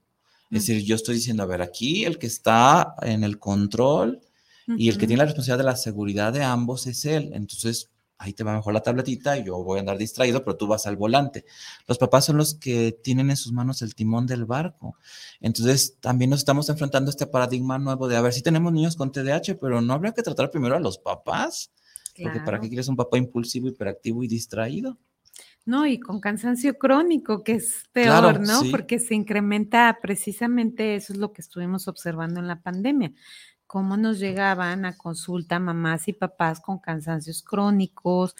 [0.51, 4.19] Es decir, yo estoy diciendo, a ver, aquí el que está en el control
[4.67, 7.31] y el que tiene la responsabilidad de la seguridad de ambos es él.
[7.33, 7.89] Entonces,
[8.21, 10.85] ahí te va mejor la tabletita y yo voy a andar distraído, pero tú vas
[10.85, 11.43] al volante.
[11.87, 14.95] Los papás son los que tienen en sus manos el timón del barco.
[15.39, 18.95] Entonces, también nos estamos enfrentando a este paradigma nuevo de, a ver, si tenemos niños
[18.95, 21.71] con TDAH, pero no habría que tratar primero a los papás.
[22.21, 24.99] Porque ¿para qué quieres un papá impulsivo, hiperactivo y distraído?
[25.65, 28.61] No, y con cansancio crónico, que es peor, ¿no?
[28.69, 33.13] Porque se incrementa precisamente eso es lo que estuvimos observando en la pandemia
[33.71, 38.35] cómo nos llegaban a consulta mamás y papás con cansancios crónicos,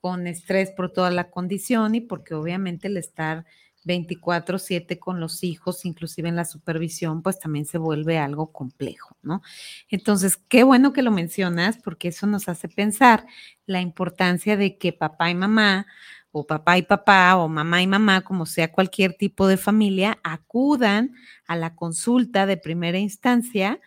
[0.00, 3.44] con estrés por toda la condición y porque obviamente el estar
[3.82, 9.42] 24/7 con los hijos, inclusive en la supervisión, pues también se vuelve algo complejo, ¿no?
[9.90, 13.26] Entonces, qué bueno que lo mencionas porque eso nos hace pensar
[13.66, 15.88] la importancia de que papá y mamá
[16.30, 21.12] o papá y papá o mamá y mamá, como sea cualquier tipo de familia, acudan
[21.48, 23.80] a la consulta de primera instancia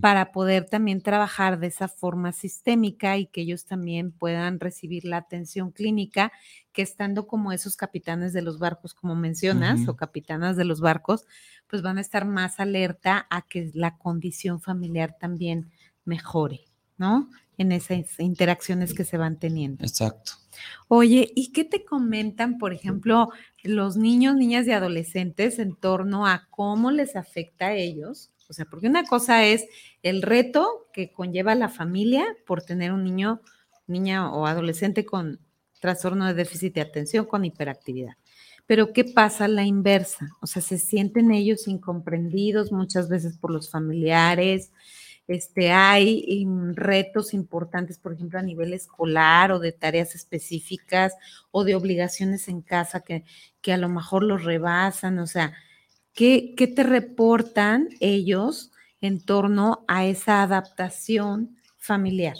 [0.00, 5.18] para poder también trabajar de esa forma sistémica y que ellos también puedan recibir la
[5.18, 6.32] atención clínica,
[6.72, 11.26] que estando como esos capitanes de los barcos, como mencionas, o capitanas de los barcos,
[11.66, 15.70] pues van a estar más alerta a que la condición familiar también
[16.04, 16.60] mejore,
[16.98, 17.30] ¿no?
[17.58, 19.84] En esas interacciones que se van teniendo.
[19.84, 20.32] Exacto.
[20.88, 23.30] Oye, ¿y qué te comentan, por ejemplo,
[23.62, 28.64] los niños, niñas y adolescentes en torno a cómo les afecta a ellos o sea,
[28.64, 29.66] porque una cosa es
[30.02, 33.40] el reto que conlleva la familia por tener un niño,
[33.86, 35.38] niña o adolescente con
[35.80, 38.14] trastorno de déficit de atención, con hiperactividad.
[38.66, 40.30] Pero ¿qué pasa la inversa?
[40.40, 44.72] O sea, se sienten ellos incomprendidos muchas veces por los familiares.
[45.28, 51.14] Este, hay retos importantes, por ejemplo, a nivel escolar o de tareas específicas
[51.52, 53.24] o de obligaciones en casa que,
[53.60, 55.20] que a lo mejor los rebasan.
[55.20, 55.52] O sea,
[56.14, 58.70] ¿Qué, te reportan ellos
[59.00, 62.36] en torno a esa adaptación familiar?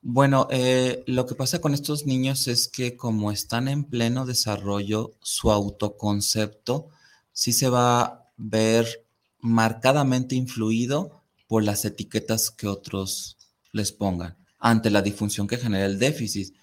[0.00, 5.12] Bueno, eh, lo que pasa con estos niños es que como están en pleno desarrollo,
[5.20, 6.88] su autoconcepto
[7.32, 9.06] sí se va a ver
[9.40, 13.38] marcadamente influido por las etiquetas que otros
[13.72, 16.54] les pongan ante la disfunción que genera el déficit.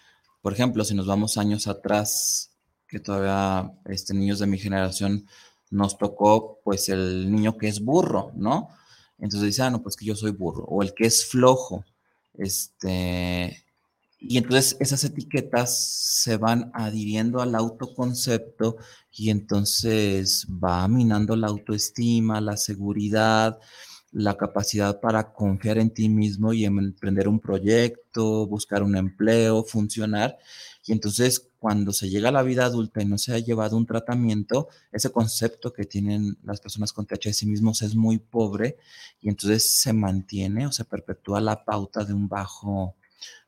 [0.42, 2.52] Por ejemplo, si nos vamos años atrás,
[2.88, 5.28] que todavía este, niños de mi generación
[5.72, 8.70] nos tocó pues el niño que es burro, ¿no?
[9.18, 11.86] Entonces dice, ah, no, pues que yo soy burro, o el que es flojo,
[12.34, 13.66] este,
[14.20, 15.78] y entonces esas etiquetas
[16.24, 18.78] se van adhiriendo al autoconcepto
[19.12, 23.60] y entonces va minando la autoestima, la seguridad,
[24.16, 30.38] la capacidad para confiar en ti mismo y emprender un proyecto, buscar un empleo, funcionar.
[30.86, 33.86] Y entonces cuando se llega a la vida adulta y no se ha llevado un
[33.86, 38.78] tratamiento, ese concepto que tienen las personas con TH de sí mismos es muy pobre
[39.20, 42.96] y entonces se mantiene o se perpetúa la pauta de un bajo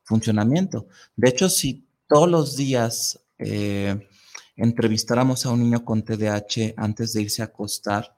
[0.04, 0.88] funcionamiento.
[1.16, 4.06] De hecho, si todos los días eh,
[4.58, 8.17] entrevistáramos a un niño con TDAH antes de irse a acostar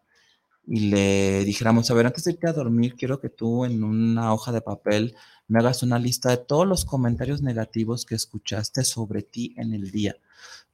[0.72, 4.32] y le dijéramos, a ver, antes de irte a dormir, quiero que tú en una
[4.36, 5.16] hoja de papel
[5.48, 9.90] me hagas una lista de todos los comentarios negativos que escuchaste sobre ti en el
[9.90, 10.16] día.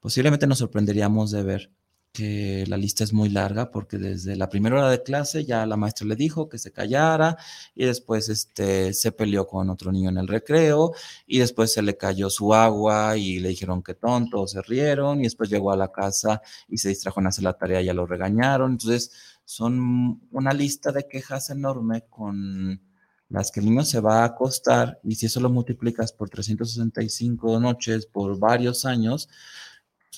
[0.01, 1.71] Posiblemente nos sorprenderíamos de ver
[2.12, 5.75] que la lista es muy larga porque desde la primera hora de clase ya la
[5.77, 7.38] maestra le dijo que se callara
[7.73, 10.93] y después este, se peleó con otro niño en el recreo
[11.27, 15.23] y después se le cayó su agua y le dijeron que tonto, se rieron y
[15.23, 18.05] después llegó a la casa y se distrajo en hacer la tarea y ya lo
[18.05, 18.71] regañaron.
[18.71, 19.12] Entonces
[19.45, 22.81] son una lista de quejas enorme con
[23.29, 27.60] las que el niño se va a acostar y si eso lo multiplicas por 365
[27.60, 29.29] noches por varios años,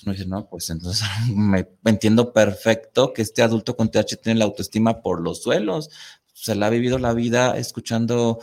[0.04, 4.46] pues uno no, pues entonces me entiendo perfecto que este adulto con TH tiene la
[4.46, 5.90] autoestima por los suelos,
[6.32, 8.38] se le ha vivido la vida escuchando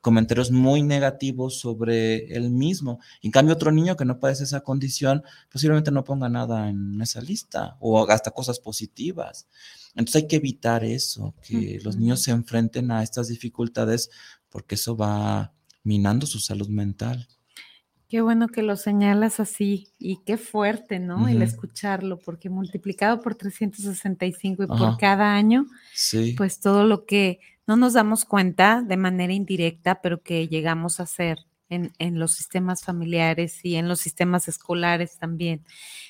[0.00, 3.00] comentarios muy negativos sobre él mismo.
[3.22, 7.20] En cambio, otro niño que no padece esa condición, posiblemente no ponga nada en esa
[7.20, 9.48] lista o hasta cosas positivas.
[9.94, 14.10] Entonces hay que evitar eso, que los niños se enfrenten a estas dificultades
[14.48, 17.26] porque eso va minando su salud mental.
[18.08, 21.28] Qué bueno que lo señalas así y qué fuerte, ¿no?
[21.28, 25.66] El escucharlo, porque multiplicado por 365 y por cada año,
[26.36, 27.38] pues todo lo que
[27.70, 32.32] no nos damos cuenta de manera indirecta, pero que llegamos a hacer en, en, los
[32.32, 35.64] sistemas familiares y en los sistemas escolares también.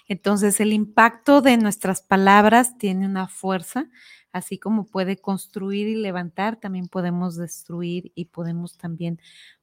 [0.09, 3.91] Entonces, el impacto de nuestras palabras tiene una fuerza,
[4.33, 9.21] así como puede construir y levantar, también podemos destruir y podemos también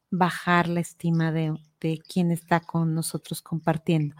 [0.09, 4.15] bajar la estima de, de quien está con nosotros compartiendo.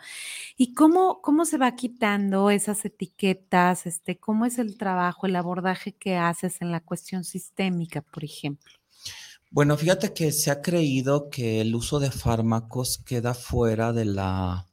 [0.57, 3.85] ¿Y cómo, cómo se va quitando esas etiquetas?
[3.85, 8.73] Este, ¿Cómo es el trabajo, el abordaje que haces en la cuestión sistémica, por ejemplo?
[9.49, 14.67] Bueno, fíjate que se ha creído que el uso de fármacos queda fuera de la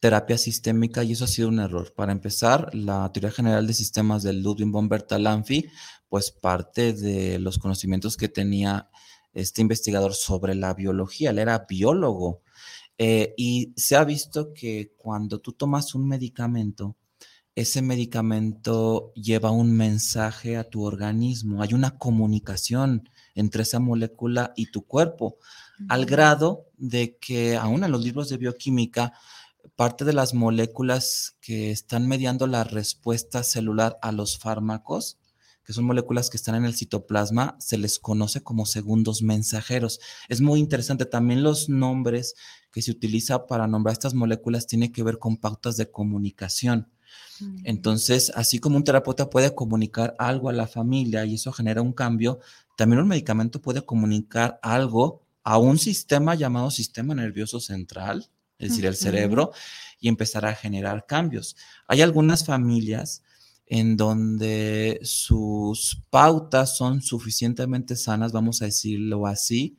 [0.00, 1.92] terapia sistémica y eso ha sido un error.
[1.94, 5.68] Para empezar, la teoría general de sistemas de Ludwig von Bertalanffy,
[6.08, 8.88] pues parte de los conocimientos que tenía
[9.34, 12.42] este investigador sobre la biología, él era biólogo.
[12.96, 16.96] Eh, y se ha visto que cuando tú tomas un medicamento,
[17.54, 24.66] ese medicamento lleva un mensaje a tu organismo, hay una comunicación entre esa molécula y
[24.66, 25.38] tu cuerpo,
[25.88, 29.12] al grado de que aún en los libros de bioquímica,
[29.76, 35.18] parte de las moléculas que están mediando la respuesta celular a los fármacos
[35.64, 40.00] que son moléculas que están en el citoplasma, se les conoce como segundos mensajeros.
[40.28, 41.06] Es muy interesante.
[41.06, 42.34] También los nombres
[42.70, 46.88] que se utiliza para nombrar estas moléculas tienen que ver con pautas de comunicación.
[47.64, 51.92] Entonces, así como un terapeuta puede comunicar algo a la familia y eso genera un
[51.92, 52.40] cambio,
[52.76, 58.86] también un medicamento puede comunicar algo a un sistema llamado sistema nervioso central, es decir,
[58.86, 59.52] el cerebro,
[60.00, 61.56] y empezar a generar cambios.
[61.86, 63.22] Hay algunas familias
[63.66, 69.78] en donde sus pautas son suficientemente sanas, vamos a decirlo así,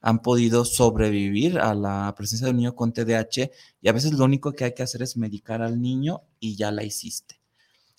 [0.00, 3.50] han podido sobrevivir a la presencia de un niño con TDAH
[3.82, 6.70] y a veces lo único que hay que hacer es medicar al niño y ya
[6.70, 7.40] la hiciste.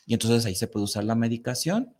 [0.05, 1.93] Y entonces ahí se puede usar la medicación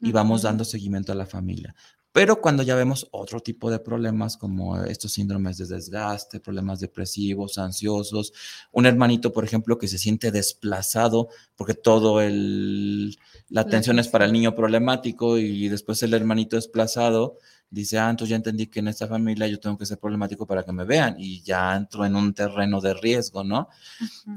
[0.00, 1.74] y vamos dando seguimiento a la familia.
[2.16, 7.58] Pero cuando ya vemos otro tipo de problemas como estos síndromes de desgaste, problemas depresivos,
[7.58, 8.32] ansiosos,
[8.72, 13.18] un hermanito, por ejemplo, que se siente desplazado porque todo el,
[13.50, 17.36] la atención es para el niño problemático y después el hermanito desplazado
[17.68, 20.62] dice, ah, entonces ya entendí que en esta familia yo tengo que ser problemático para
[20.62, 23.68] que me vean y ya entro en un terreno de riesgo, ¿no?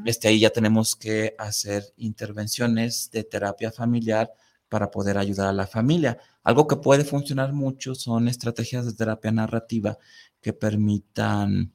[0.04, 4.34] Este, ahí ya tenemos que hacer intervenciones de terapia familiar
[4.70, 6.18] para poder ayudar a la familia.
[6.44, 9.98] Algo que puede funcionar mucho son estrategias de terapia narrativa
[10.42, 11.74] que permitan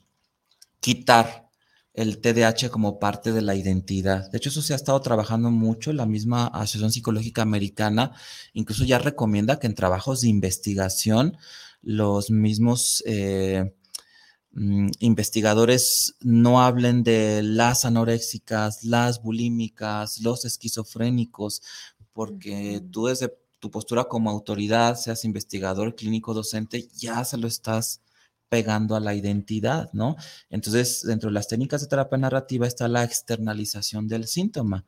[0.80, 1.44] quitar
[1.94, 4.28] el TDAH como parte de la identidad.
[4.30, 5.92] De hecho, eso se ha estado trabajando mucho.
[5.92, 8.12] La misma Asociación Psicológica Americana
[8.52, 11.38] incluso ya recomienda que en trabajos de investigación
[11.82, 13.74] los mismos eh,
[14.52, 21.62] mm, investigadores no hablen de las anoréxicas, las bulímicas, los esquizofrénicos,
[22.14, 28.00] porque tú desde tu postura como autoridad, seas investigador, clínico, docente, ya se lo estás
[28.48, 30.16] pegando a la identidad, ¿no?
[30.48, 34.84] Entonces, dentro de las técnicas de terapia narrativa está la externalización del síntoma.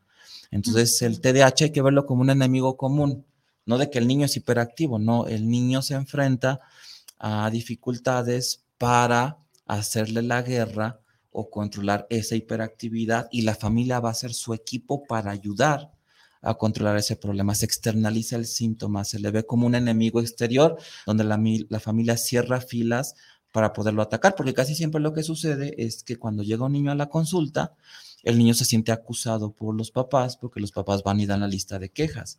[0.50, 3.26] Entonces, el TDAH hay que verlo como un enemigo común,
[3.64, 6.60] no de que el niño es hiperactivo, no, el niño se enfrenta
[7.18, 11.00] a dificultades para hacerle la guerra
[11.32, 15.95] o controlar esa hiperactividad y la familia va a ser su equipo para ayudar
[16.42, 17.54] a controlar ese problema.
[17.54, 22.16] Se externaliza el síntoma, se le ve como un enemigo exterior donde la, la familia
[22.16, 23.14] cierra filas
[23.52, 26.90] para poderlo atacar, porque casi siempre lo que sucede es que cuando llega un niño
[26.90, 27.74] a la consulta,
[28.22, 31.48] el niño se siente acusado por los papás porque los papás van y dan la
[31.48, 32.38] lista de quejas.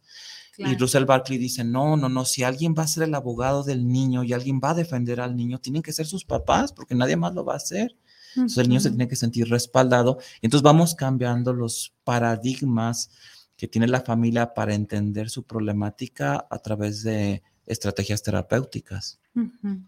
[0.57, 3.87] Y Russell Barkley dice, no, no, no, si alguien va a ser el abogado del
[3.87, 7.15] niño y alguien va a defender al niño, tienen que ser sus papás porque nadie
[7.15, 7.95] más lo va a hacer.
[8.35, 10.17] Entonces el niño se tiene que sentir respaldado.
[10.41, 13.09] Entonces vamos cambiando los paradigmas
[13.57, 19.19] que tiene la familia para entender su problemática a través de estrategias terapéuticas.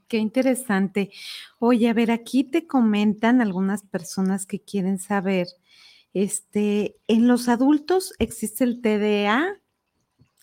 [0.08, 1.12] Qué interesante.
[1.60, 5.48] Oye, a ver, aquí te comentan algunas personas que quieren saber,
[6.14, 9.60] este, ¿en los adultos existe el TDA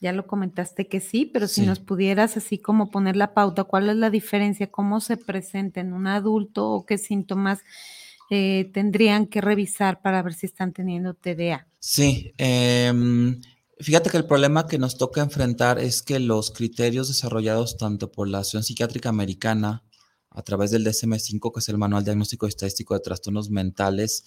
[0.00, 3.88] Ya lo comentaste que sí, pero si nos pudieras así como poner la pauta, ¿cuál
[3.88, 4.70] es la diferencia?
[4.70, 7.60] ¿Cómo se presenta en un adulto o qué síntomas
[8.30, 11.66] eh, tendrían que revisar para ver si están teniendo TDA?
[11.88, 13.40] Sí, em,
[13.78, 18.26] fíjate que el problema que nos toca enfrentar es que los criterios desarrollados tanto por
[18.26, 19.84] la Asociación Psiquiátrica Americana
[20.30, 24.24] a través del DSM-5, que es el Manual Diagnóstico Estadístico de Trastornos Mentales,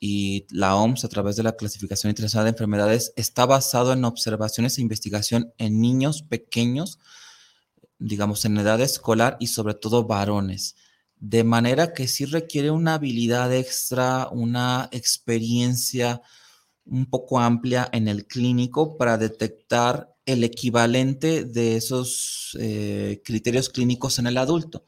[0.00, 4.78] y la OMS a través de la clasificación internacional de enfermedades está basado en observaciones
[4.78, 7.00] e investigación en niños pequeños,
[7.98, 10.74] digamos en edad escolar y sobre todo varones.
[11.20, 16.22] De manera que sí requiere una habilidad extra, una experiencia
[16.86, 24.18] un poco amplia en el clínico para detectar el equivalente de esos eh, criterios clínicos
[24.18, 24.84] en el adulto.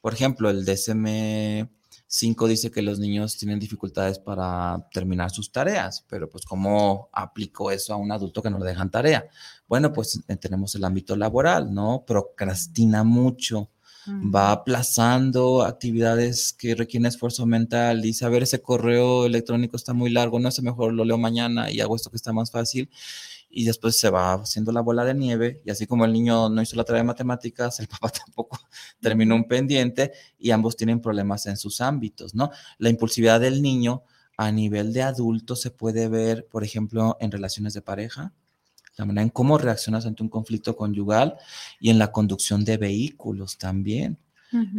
[0.00, 1.68] Por ejemplo, el DSM
[2.06, 7.70] 5 dice que los niños tienen dificultades para terminar sus tareas, pero pues ¿cómo aplico
[7.70, 9.26] eso a un adulto que no le dejan tarea?
[9.66, 12.04] Bueno, pues eh, tenemos el ámbito laboral, ¿no?
[12.06, 13.70] Procrastina mucho,
[14.08, 20.10] va aplazando actividades que requieren esfuerzo mental, dice, a ver, ese correo electrónico está muy
[20.10, 22.90] largo, no sé, mejor lo leo mañana y hago esto que está más fácil
[23.48, 26.62] y después se va haciendo la bola de nieve y así como el niño no
[26.62, 28.60] hizo la tarea de matemáticas, el papá tampoco
[29.00, 32.50] terminó un pendiente y ambos tienen problemas en sus ámbitos, ¿no?
[32.78, 34.02] La impulsividad del niño
[34.36, 38.34] a nivel de adulto se puede ver, por ejemplo, en relaciones de pareja,
[38.96, 41.36] la manera en cómo reaccionas ante un conflicto conyugal
[41.80, 44.18] y en la conducción de vehículos también.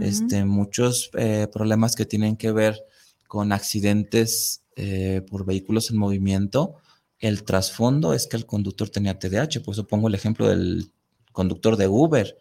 [0.01, 2.81] este, muchos eh, problemas que tienen que ver
[3.27, 6.77] con accidentes eh, por vehículos en movimiento
[7.19, 10.91] el trasfondo es que el conductor tenía TDAH, por eso pongo el ejemplo del
[11.31, 12.37] conductor de Uber,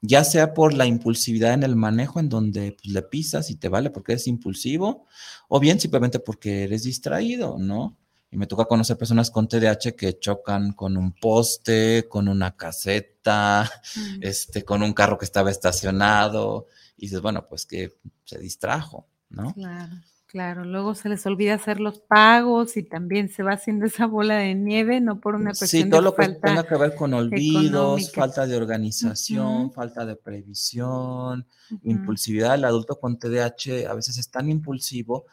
[0.00, 3.68] ya sea por la impulsividad en el manejo en donde pues, le pisas y te
[3.68, 5.06] vale porque eres impulsivo,
[5.48, 7.96] o bien simplemente porque eres distraído, ¿no?
[8.30, 13.70] Y me toca conocer personas con TDAH que chocan con un poste, con una caseta,
[13.96, 14.18] mm.
[14.20, 16.66] este, con un carro que estaba estacionado,
[16.96, 19.52] y dices, bueno, pues que se distrajo, ¿no?
[19.54, 19.94] Claro.
[20.30, 24.36] Claro, luego se les olvida hacer los pagos y también se va haciendo esa bola
[24.36, 28.12] de nieve, no por una cuestión Sí, todo lo que tenga que ver con olvidos,
[28.12, 31.44] falta de organización, falta de previsión,
[31.82, 32.54] impulsividad.
[32.54, 35.26] El adulto con TDAH a veces es tan impulsivo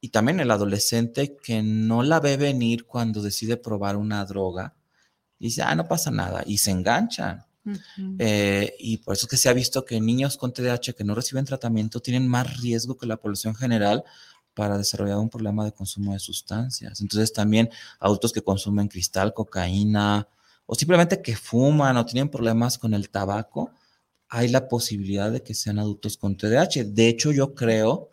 [0.00, 4.74] y también el adolescente que no la ve venir cuando decide probar una droga
[5.38, 7.44] y dice, ah, no pasa nada, y se enganchan.
[8.18, 11.14] Eh, y por eso es que se ha visto que niños con TDAH que no
[11.14, 14.02] reciben tratamiento tienen más riesgo que la población general
[14.54, 17.00] para desarrollar un problema de consumo de sustancias.
[17.00, 20.26] Entonces también adultos que consumen cristal, cocaína
[20.66, 23.72] o simplemente que fuman o tienen problemas con el tabaco,
[24.28, 26.84] hay la posibilidad de que sean adultos con TDAH.
[26.84, 28.10] De hecho, yo creo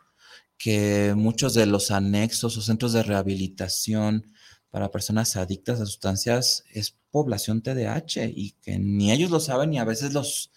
[0.58, 4.26] que muchos de los anexos o centros de rehabilitación
[4.70, 9.80] para personas adictas a sustancias es población TDAH y que ni ellos lo saben ni
[9.80, 10.52] a veces los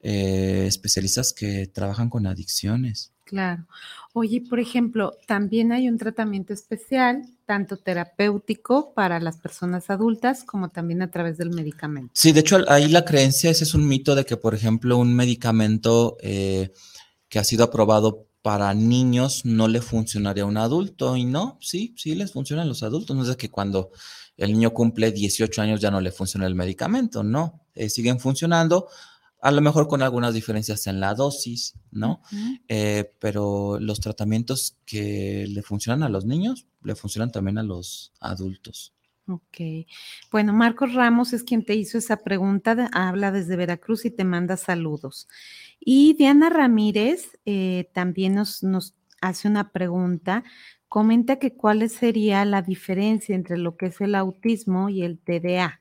[0.00, 3.12] eh, especialistas que trabajan con adicciones.
[3.24, 3.66] Claro.
[4.12, 10.68] Oye, por ejemplo, también hay un tratamiento especial, tanto terapéutico para las personas adultas como
[10.68, 12.10] también a través del medicamento.
[12.14, 15.14] Sí, de hecho, ahí la creencia, ese es un mito de que, por ejemplo, un
[15.14, 16.72] medicamento eh,
[17.30, 21.94] que ha sido aprobado para niños no le funcionaría a un adulto y no, sí,
[21.96, 23.16] sí les funciona a los adultos.
[23.16, 23.92] No es que cuando
[24.36, 28.88] el niño cumple 18 años ya no le funciona el medicamento, no, eh, siguen funcionando,
[29.40, 32.22] a lo mejor con algunas diferencias en la dosis, ¿no?
[32.68, 38.12] Eh, pero los tratamientos que le funcionan a los niños, le funcionan también a los
[38.20, 38.92] adultos.
[39.28, 39.86] Ok.
[40.30, 44.56] Bueno, Marcos Ramos es quien te hizo esa pregunta, habla desde Veracruz y te manda
[44.56, 45.28] saludos.
[45.84, 50.44] Y Diana Ramírez eh, también nos, hace una pregunta.
[50.88, 55.80] Comenta que cuál sería la diferencia entre lo que es el autismo y el TDA.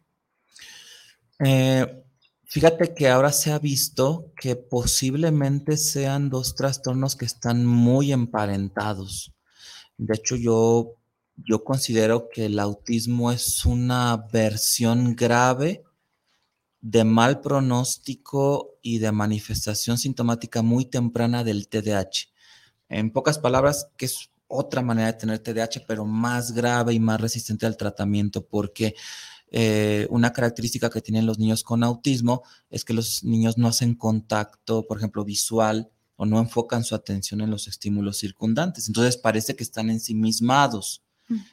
[1.40, 2.04] Eh,
[2.46, 9.34] fíjate que ahora se ha visto que posiblemente sean dos trastornos que están muy emparentados.
[9.98, 10.96] De hecho, yo
[11.48, 15.84] yo considero que el autismo es una versión grave
[16.82, 22.30] de mal pronóstico y de manifestación sintomática muy temprana del TDAH.
[22.90, 27.22] En pocas palabras, que es otra manera de tener TDAH, pero más grave y más
[27.22, 28.96] resistente al tratamiento, porque
[29.54, 33.96] eh, una característica que tienen los niños con autismo es que los niños no hacen
[33.96, 38.88] contacto, por ejemplo, visual o no enfocan su atención en los estímulos circundantes.
[38.88, 41.04] Entonces parece que están ensimismados.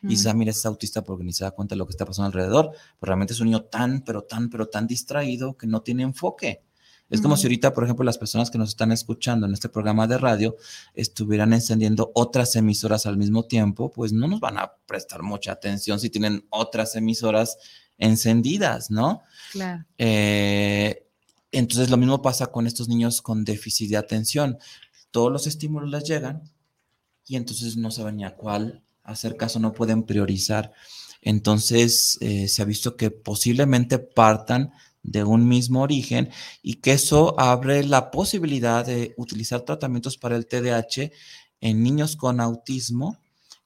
[0.02, 2.04] Y dices, ah, mira, es autista porque ni se da cuenta de lo que está
[2.04, 2.72] pasando alrededor.
[2.72, 6.64] Pero realmente es un niño tan, pero tan, pero tan distraído que no tiene enfoque.
[7.10, 10.06] Es como si ahorita, por ejemplo, las personas que nos están escuchando en este programa
[10.06, 10.56] de radio
[10.92, 15.98] estuvieran encendiendo otras emisoras al mismo tiempo, pues no nos van a prestar mucha atención
[16.00, 17.56] si tienen otras emisoras
[17.96, 19.22] encendidas, ¿no?
[19.52, 19.84] Claro.
[19.96, 21.06] Eh,
[21.50, 24.58] entonces lo mismo pasa con estos niños con déficit de atención.
[25.10, 26.42] Todos los estímulos les llegan
[27.26, 30.72] y entonces no saben ni a cuál hacer caso, no pueden priorizar.
[31.22, 34.72] Entonces eh, se ha visto que posiblemente partan
[35.02, 36.30] de un mismo origen
[36.62, 41.10] y que eso abre la posibilidad de utilizar tratamientos para el TDAH
[41.60, 43.18] en niños con autismo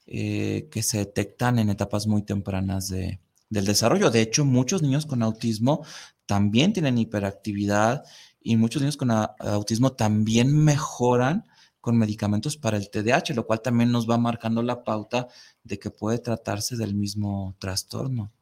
[0.07, 4.11] eh, que se detectan en etapas muy tempranas de, del desarrollo.
[4.11, 5.85] De hecho, muchos niños con autismo
[6.27, 8.05] también tienen hiperactividad
[8.41, 11.45] y muchos niños con autismo también mejoran
[11.81, 15.29] con medicamentos para el TDAH, lo cual también nos va marcando la pauta
[15.65, 18.33] de que puede tratarse del mismo trastorno.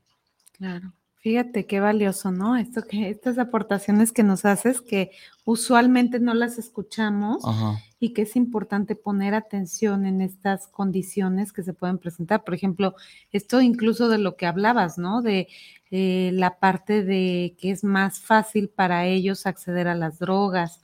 [0.52, 0.92] Claro.
[1.22, 2.56] Fíjate qué valioso, ¿no?
[2.56, 5.10] Esto que estas aportaciones que nos haces que
[5.44, 7.42] usualmente no las escuchamos
[7.98, 12.42] y que es importante poner atención en estas condiciones que se pueden presentar.
[12.42, 12.94] Por ejemplo,
[13.32, 15.20] esto incluso de lo que hablabas, ¿no?
[15.20, 15.48] De
[15.92, 20.80] eh, la parte de que es más fácil para ellos acceder a las drogas,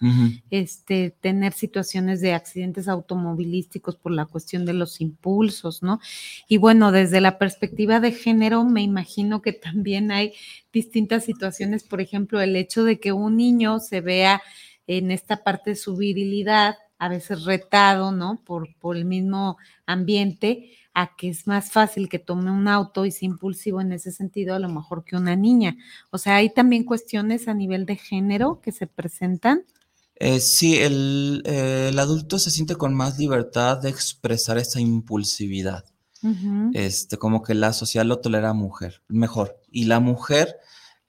[0.51, 6.01] este, tener situaciones de accidentes automovilísticos por la cuestión de los impulsos, ¿no?
[6.49, 10.33] Y bueno, desde la perspectiva de género, me imagino que también hay
[10.73, 14.43] distintas situaciones, por ejemplo, el hecho de que un niño se vea
[14.89, 18.43] en esta parte de su virilidad, a veces retado, ¿no?
[18.45, 23.11] Por, por el mismo ambiente, a que es más fácil que tome un auto y
[23.11, 25.76] sea impulsivo en ese sentido a lo mejor que una niña.
[26.11, 29.66] O sea, hay también cuestiones a nivel de género que se presentan.
[30.14, 35.84] Eh, sí, el, eh, el, adulto se siente con más libertad de expresar esa impulsividad.
[36.72, 39.61] este, como que la sociedad lo tolera mujer, mejor.
[39.70, 40.57] Y la mujer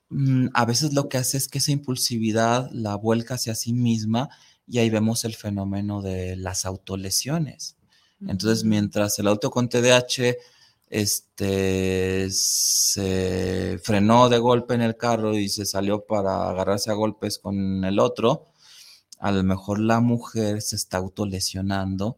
[0.10, 4.30] mm, a veces lo que hace es que esa impulsividad la vuelca hacia sí misma
[4.68, 7.77] y ahí vemos el fenómeno de las autolesiones.
[8.26, 10.38] Entonces, mientras el auto con TDAH
[10.90, 17.38] este, se frenó de golpe en el carro y se salió para agarrarse a golpes
[17.40, 18.48] con el otro,
[19.20, 22.18] a lo mejor la mujer se está autolesionando,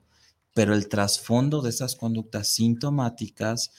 [0.54, 3.72] pero el trasfondo de esas conductas sintomáticas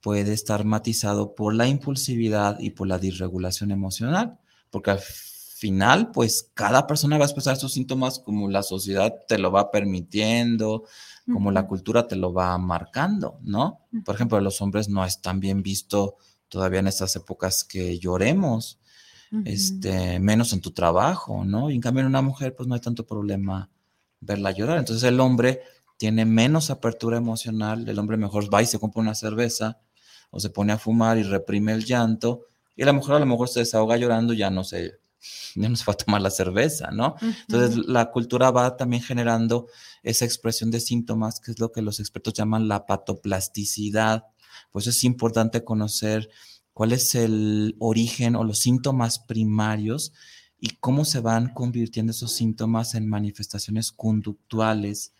[0.00, 4.38] puede estar matizado por la impulsividad y por la disregulación emocional,
[4.70, 9.38] porque al final, pues cada persona va a expresar sus síntomas como la sociedad te
[9.38, 10.84] lo va permitiendo,
[11.26, 13.80] como la cultura te lo va marcando, ¿no?
[14.04, 16.16] Por ejemplo, los hombres no es tan bien visto
[16.48, 18.78] todavía en estas épocas que lloremos,
[19.44, 21.70] este, menos en tu trabajo, ¿no?
[21.70, 23.70] Y en cambio en una mujer, pues no hay tanto problema
[24.20, 24.78] verla llorar.
[24.78, 25.62] Entonces el hombre
[25.96, 29.80] tiene menos apertura emocional, el hombre mejor va y se compra una cerveza
[30.30, 33.48] o se pone a fumar y reprime el llanto, y la mujer a lo mejor
[33.48, 34.98] se desahoga llorando, ya no se,
[35.54, 37.16] ya no se va a tomar la cerveza, ¿no?
[37.20, 39.68] Entonces la cultura va también generando
[40.02, 44.24] esa expresión de síntomas, que es lo que los expertos llaman la patoplasticidad.
[44.70, 46.28] Pues es importante conocer
[46.72, 50.12] cuál es el origen o los síntomas primarios
[50.58, 55.12] y cómo se van convirtiendo esos síntomas en manifestaciones conductuales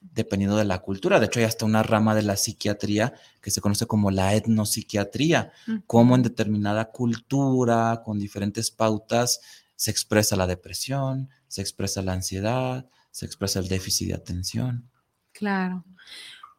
[0.00, 1.20] dependiendo de la cultura.
[1.20, 5.52] De hecho, hay hasta una rama de la psiquiatría que se conoce como la etnopsiquiatría,
[5.86, 9.40] cómo en determinada cultura, con diferentes pautas,
[9.76, 14.90] se expresa la depresión, se expresa la ansiedad, se expresa el déficit de atención.
[15.32, 15.84] Claro.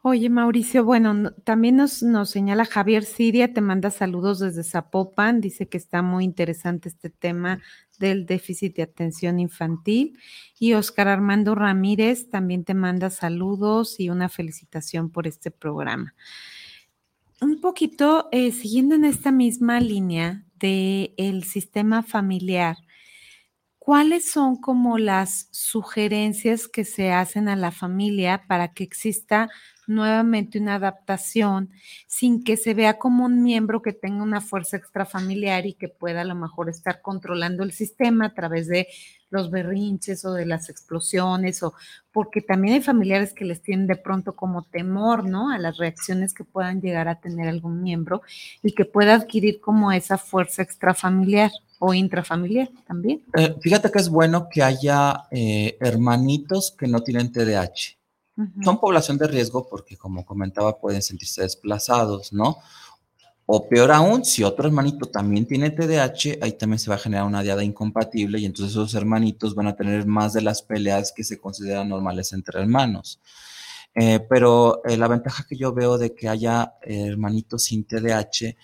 [0.04, 5.68] Oye, Mauricio, bueno, también nos, nos, señala Javier Siria, te manda saludos desde Zapopan, dice
[5.68, 7.60] que está muy interesante este tema
[8.06, 10.18] del déficit de atención infantil.
[10.58, 16.14] Y Oscar Armando Ramírez también te manda saludos y una felicitación por este programa.
[17.40, 22.76] Un poquito eh, siguiendo en esta misma línea del el sistema familiar,
[23.78, 29.50] ¿cuáles son como las sugerencias que se hacen a la familia para que exista
[29.86, 31.70] nuevamente una adaptación
[32.06, 36.22] sin que se vea como un miembro que tenga una fuerza extrafamiliar y que pueda
[36.22, 38.88] a lo mejor estar controlando el sistema a través de
[39.30, 41.74] los berrinches o de las explosiones o
[42.12, 45.50] porque también hay familiares que les tienen de pronto como temor, ¿no?
[45.50, 48.20] A las reacciones que puedan llegar a tener algún miembro
[48.62, 53.22] y que pueda adquirir como esa fuerza extrafamiliar o intrafamiliar también.
[53.36, 58.01] Eh, fíjate que es bueno que haya eh, hermanitos que no tienen TDAH.
[58.64, 62.56] Son población de riesgo porque, como comentaba, pueden sentirse desplazados, ¿no?
[63.44, 67.26] O peor aún, si otro hermanito también tiene TDAH, ahí también se va a generar
[67.26, 71.24] una diada incompatible y entonces esos hermanitos van a tener más de las peleas que
[71.24, 73.20] se consideran normales entre hermanos.
[73.94, 78.56] Eh, pero la ventaja que yo veo de que haya hermanitos sin TDAH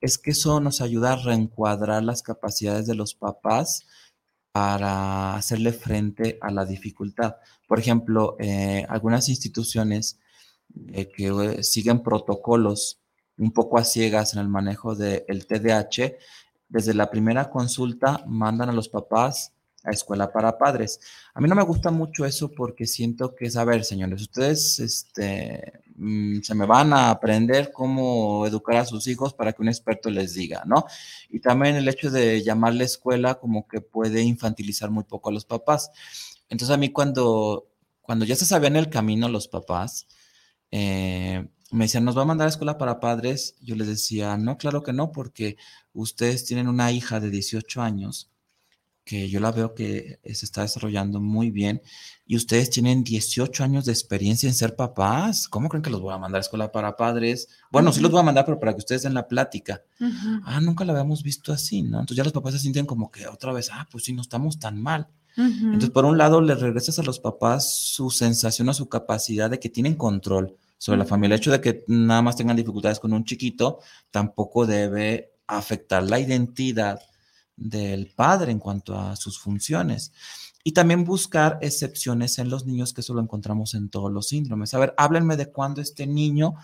[0.00, 3.84] es que eso nos ayuda a reencuadrar las capacidades de los papás
[4.52, 7.36] para hacerle frente a la dificultad.
[7.66, 10.18] Por ejemplo, eh, algunas instituciones
[10.92, 13.00] eh, que eh, siguen protocolos
[13.38, 16.16] un poco a ciegas en el manejo del TDAH,
[16.68, 19.54] desde la primera consulta mandan a los papás
[19.84, 21.00] a escuela para padres.
[21.34, 24.78] A mí no me gusta mucho eso porque siento que es, a ver, señores, ustedes
[24.78, 29.68] este, mm, se me van a aprender cómo educar a sus hijos para que un
[29.68, 30.84] experto les diga, ¿no?
[31.28, 35.44] Y también el hecho de llamarle escuela como que puede infantilizar muy poco a los
[35.44, 35.90] papás.
[36.48, 37.68] Entonces a mí cuando,
[38.02, 40.06] cuando ya se sabían el camino los papás,
[40.70, 43.56] eh, me decían, ¿nos va a mandar a escuela para padres?
[43.60, 45.56] Yo les decía, no, claro que no, porque
[45.92, 48.29] ustedes tienen una hija de 18 años
[49.10, 51.82] que yo la veo que se está desarrollando muy bien
[52.26, 55.48] y ustedes tienen 18 años de experiencia en ser papás.
[55.48, 57.48] ¿Cómo creen que los voy a mandar a escuela para padres?
[57.72, 59.82] Bueno, sí los voy a mandar, pero para que ustedes den la plática.
[60.44, 61.98] Ah, nunca la habíamos visto así, ¿no?
[61.98, 64.60] Entonces ya los papás se sienten como que otra vez, ah, pues sí, no estamos
[64.60, 65.08] tan mal.
[65.36, 69.58] Entonces, por un lado, le regresas a los papás su sensación o su capacidad de
[69.58, 71.34] que tienen control sobre la familia.
[71.34, 73.80] El hecho de que nada más tengan dificultades con un chiquito
[74.12, 77.00] tampoco debe afectar la identidad
[77.60, 80.12] del padre en cuanto a sus funciones.
[80.64, 84.74] Y también buscar excepciones en los niños, que eso lo encontramos en todos los síndromes.
[84.74, 86.54] A ver, háblenme de cuando este niño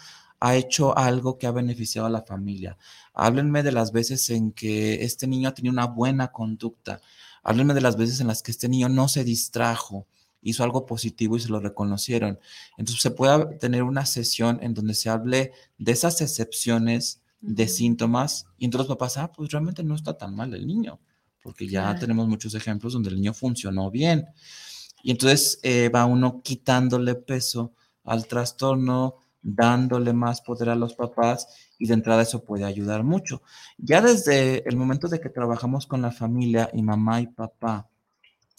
[0.41, 2.77] ha hecho algo que ha beneficiado a la familia.
[3.15, 7.01] Háblenme de las veces en que este niño ha tenido una buena conducta.
[7.43, 10.07] Háblenme de las veces en las que este niño no se distrajo,
[10.43, 12.39] hizo algo positivo y se lo reconocieron.
[12.77, 18.47] Entonces se puede tener una sesión en donde se hable de esas excepciones de síntomas
[18.59, 20.99] y entonces los papás, ah, pues realmente no está tan mal el niño,
[21.43, 24.27] porque ya tenemos muchos ejemplos donde el niño funcionó bien.
[25.03, 27.73] Y entonces eh, va uno quitándole peso
[28.05, 31.47] al trastorno, dándole más poder a los papás
[31.79, 33.43] y de entrada eso puede ayudar mucho.
[33.79, 37.89] Ya desde el momento de que trabajamos con la familia y mamá y papá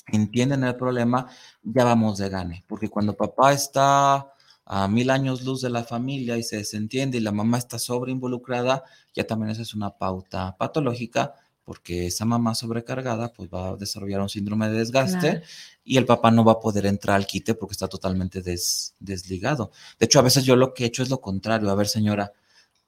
[0.07, 1.27] entienden el problema,
[1.61, 4.31] ya vamos de gane, porque cuando papá está
[4.69, 8.11] a mil años luz de la familia y se desentiende y la mamá está sobre
[8.11, 13.75] involucrada, ya también esa es una pauta patológica porque esa mamá sobrecargada pues va a
[13.75, 15.41] desarrollar un síndrome de desgaste
[15.83, 19.71] y el papá no va a poder entrar al quite porque está totalmente desligado.
[19.99, 21.69] De hecho, a veces yo lo que he hecho es lo contrario.
[21.69, 22.31] A ver, señora,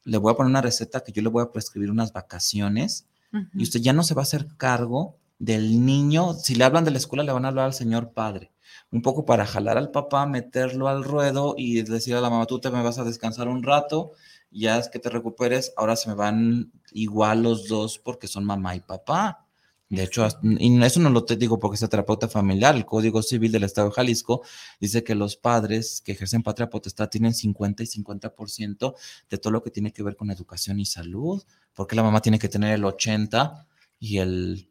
[0.06, 3.06] le voy a poner una receta que yo le voy a prescribir unas vacaciones
[3.54, 6.34] y usted ya no se va a hacer cargo del niño.
[6.34, 8.52] Si le hablan de la escuela, le van a hablar al señor padre
[8.92, 12.60] un poco para jalar al papá, meterlo al ruedo y decir a la mamá, tú
[12.60, 14.12] te me vas a descansar un rato,
[14.52, 18.76] ya es que te recuperes, ahora se me van igual los dos porque son mamá
[18.76, 19.46] y papá.
[19.90, 23.52] De hecho, y eso no lo te digo porque es terapeuta familiar, el Código Civil
[23.52, 24.44] del Estado de Jalisco
[24.80, 28.94] dice que los padres que ejercen patria potestad tienen 50 y 50%
[29.30, 32.38] de todo lo que tiene que ver con educación y salud, porque la mamá tiene
[32.38, 33.68] que tener el 80
[34.00, 34.70] y el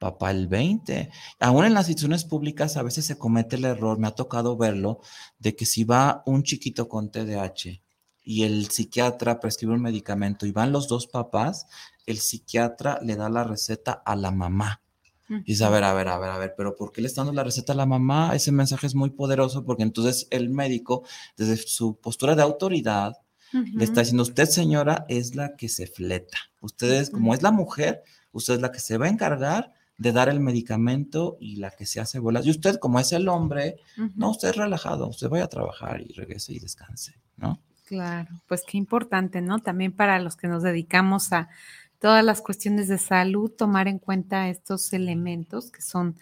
[0.00, 1.10] papá el 20.
[1.38, 5.00] Aún en las instituciones públicas a veces se comete el error, me ha tocado verlo,
[5.38, 7.82] de que si va un chiquito con TDAH
[8.24, 11.66] y el psiquiatra prescribe un medicamento y van los dos papás,
[12.06, 14.82] el psiquiatra le da la receta a la mamá.
[15.28, 17.20] Y dice, a ver, a ver, a ver, a ver, pero ¿por qué le está
[17.20, 18.34] dando la receta a la mamá?
[18.34, 21.04] Ese mensaje es muy poderoso porque entonces el médico,
[21.36, 23.12] desde su postura de autoridad,
[23.52, 26.38] le está diciendo, usted señora es la que se fleta.
[26.60, 30.30] Ustedes, como es la mujer, usted es la que se va a encargar de dar
[30.30, 32.46] el medicamento y la que se hace bolas.
[32.46, 33.76] Y usted, como es el hombre,
[34.16, 37.60] no, usted es relajado, usted vaya a trabajar y regrese y descanse, ¿no?
[37.84, 39.58] Claro, pues qué importante, ¿no?
[39.58, 41.50] También para los que nos dedicamos a
[41.98, 46.16] todas las cuestiones de salud, tomar en cuenta estos elementos que son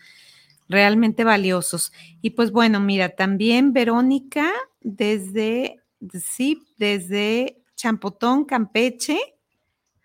[0.68, 1.92] realmente valiosos.
[2.20, 4.50] Y pues bueno, mira, también Verónica
[4.80, 5.80] desde,
[6.20, 9.20] sí, desde Champotón, Campeche,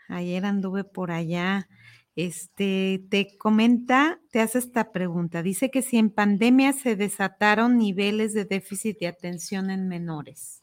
[0.09, 1.67] ayer anduve por allá
[2.15, 5.41] este, te comenta, te hace esta pregunta.
[5.41, 10.61] Dice que si en pandemia se desataron niveles de déficit de atención en menores.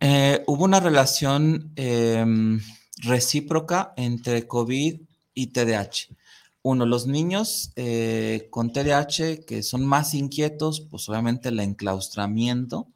[0.00, 2.60] Eh, hubo una relación em,
[2.98, 5.00] recíproca entre COVID
[5.34, 6.14] y TDAH.
[6.62, 12.88] Uno, los niños eh, con TDAH que son más inquietos, pues obviamente el enclaustramiento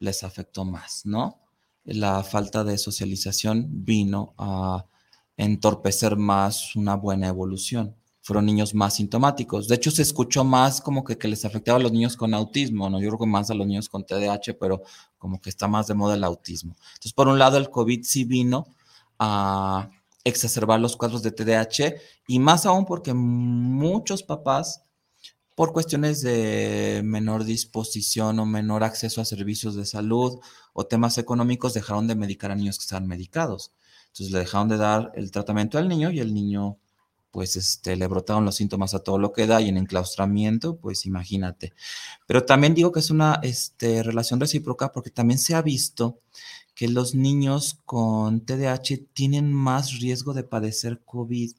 [0.00, 1.40] les afectó más, ¿no?
[1.84, 4.84] La falta de socialización vino a
[5.36, 7.94] entorpecer más una buena evolución.
[8.22, 9.68] Fueron niños más sintomáticos.
[9.68, 12.88] De hecho, se escuchó más como que, que les afectaba a los niños con autismo,
[12.88, 13.00] ¿no?
[13.00, 14.82] Yo creo que más a los niños con TDAH, pero
[15.18, 16.74] como que está más de moda el autismo.
[16.94, 18.66] Entonces, por un lado, el COVID sí vino
[19.18, 19.90] a
[20.24, 24.82] exacerbar los cuadros de TDAH y más aún porque muchos papás,
[25.54, 30.40] por cuestiones de menor disposición o menor acceso a servicios de salud
[30.72, 33.70] o temas económicos, dejaron de medicar a niños que estaban medicados.
[34.14, 36.78] Entonces le dejaron de dar el tratamiento al niño y el niño,
[37.32, 41.04] pues, este, le brotaron los síntomas a todo lo que da y en enclaustramiento, pues
[41.04, 41.72] imagínate.
[42.24, 46.20] Pero también digo que es una este, relación recíproca porque también se ha visto
[46.76, 51.50] que los niños con TDAH tienen más riesgo de padecer COVID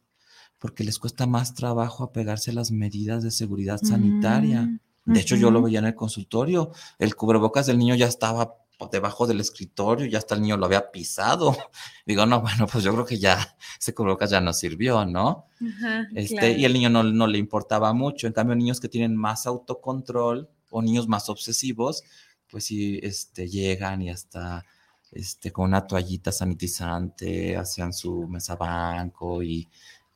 [0.58, 4.62] porque les cuesta más trabajo apegarse a las medidas de seguridad sanitaria.
[4.62, 6.72] Mm, De hecho, yo lo veía en el consultorio.
[7.00, 8.56] El cubrebocas del niño ya estaba
[8.92, 11.56] debajo del escritorio, ya hasta el niño lo había pisado.
[12.06, 15.48] Digo, no, bueno, pues yo creo que ya ese cubrebocas ya no sirvió, ¿no?
[15.62, 16.54] Ajá, Este, claro.
[16.58, 18.28] y el niño no, no le importaba mucho.
[18.28, 22.04] En cambio, niños que tienen más autocontrol o niños más obsesivos,
[22.50, 24.66] pues sí, este, llegan y hasta
[25.12, 29.68] este, con una toallita sanitizante hacían su mesa banco y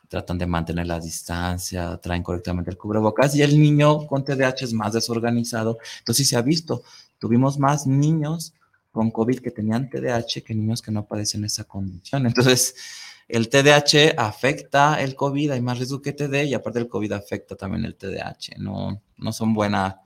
[0.09, 4.73] tratan de mantener la distancia, traen correctamente el cubrebocas y el niño con TDAH es
[4.73, 5.77] más desorganizado.
[5.99, 6.83] Entonces sí se ha visto,
[7.19, 8.53] tuvimos más niños
[8.91, 12.25] con COVID que tenían TDAH que niños que no padecen esa condición.
[12.25, 12.75] Entonces,
[13.27, 17.55] el TDAH afecta el COVID, hay más riesgo que TD y aparte el COVID afecta
[17.55, 18.57] también el TDAH.
[18.57, 20.01] No, no son buena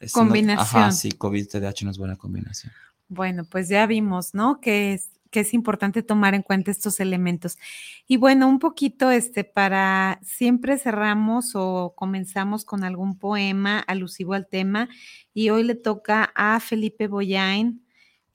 [0.00, 0.82] no- Combinación.
[0.82, 2.72] ajá, sí, COVID, TDAH no es buena combinación.
[3.08, 4.60] Bueno, pues ya vimos, ¿no?
[4.60, 7.58] Que es, que es importante tomar en cuenta estos elementos.
[8.06, 14.46] Y bueno, un poquito, este, para siempre cerramos o comenzamos con algún poema alusivo al
[14.46, 14.88] tema.
[15.34, 17.84] Y hoy le toca a Felipe Boyain,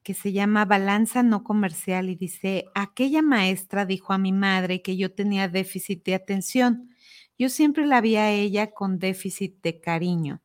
[0.03, 4.97] que se llama Balanza no comercial y dice, aquella maestra dijo a mi madre que
[4.97, 6.89] yo tenía déficit de atención.
[7.37, 10.41] Yo siempre la vi a ella con déficit de cariño.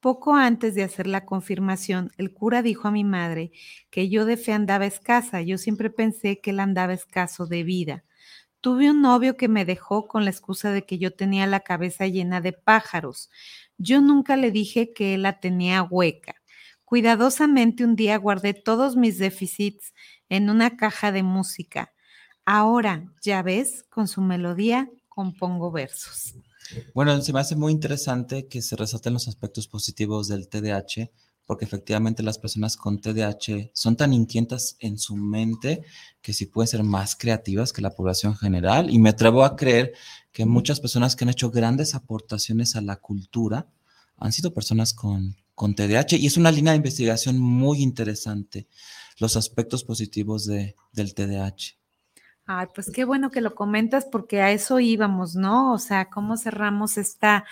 [0.00, 3.50] Poco antes de hacer la confirmación, el cura dijo a mi madre
[3.90, 5.40] que yo de fe andaba escasa.
[5.42, 8.04] Yo siempre pensé que él andaba escaso de vida.
[8.60, 12.06] Tuve un novio que me dejó con la excusa de que yo tenía la cabeza
[12.06, 13.30] llena de pájaros.
[13.78, 16.36] Yo nunca le dije que él la tenía hueca.
[16.84, 19.94] Cuidadosamente un día guardé todos mis déficits
[20.28, 21.92] en una caja de música.
[22.44, 26.34] Ahora, ya ves, con su melodía compongo versos.
[26.94, 31.10] Bueno, se me hace muy interesante que se resalten los aspectos positivos del TDAH,
[31.46, 35.82] porque efectivamente las personas con TDAH son tan inquietas en su mente
[36.20, 38.90] que sí pueden ser más creativas que la población general.
[38.90, 39.92] Y me atrevo a creer
[40.32, 43.68] que muchas personas que han hecho grandes aportaciones a la cultura
[44.16, 46.16] han sido personas con, con TDAH.
[46.16, 48.66] Y es una línea de investigación muy interesante,
[49.18, 51.78] los aspectos positivos de, del TDAH.
[52.48, 55.72] Ay, pues qué bueno que lo comentas porque a eso íbamos, ¿no?
[55.72, 57.44] O sea, cómo cerramos esta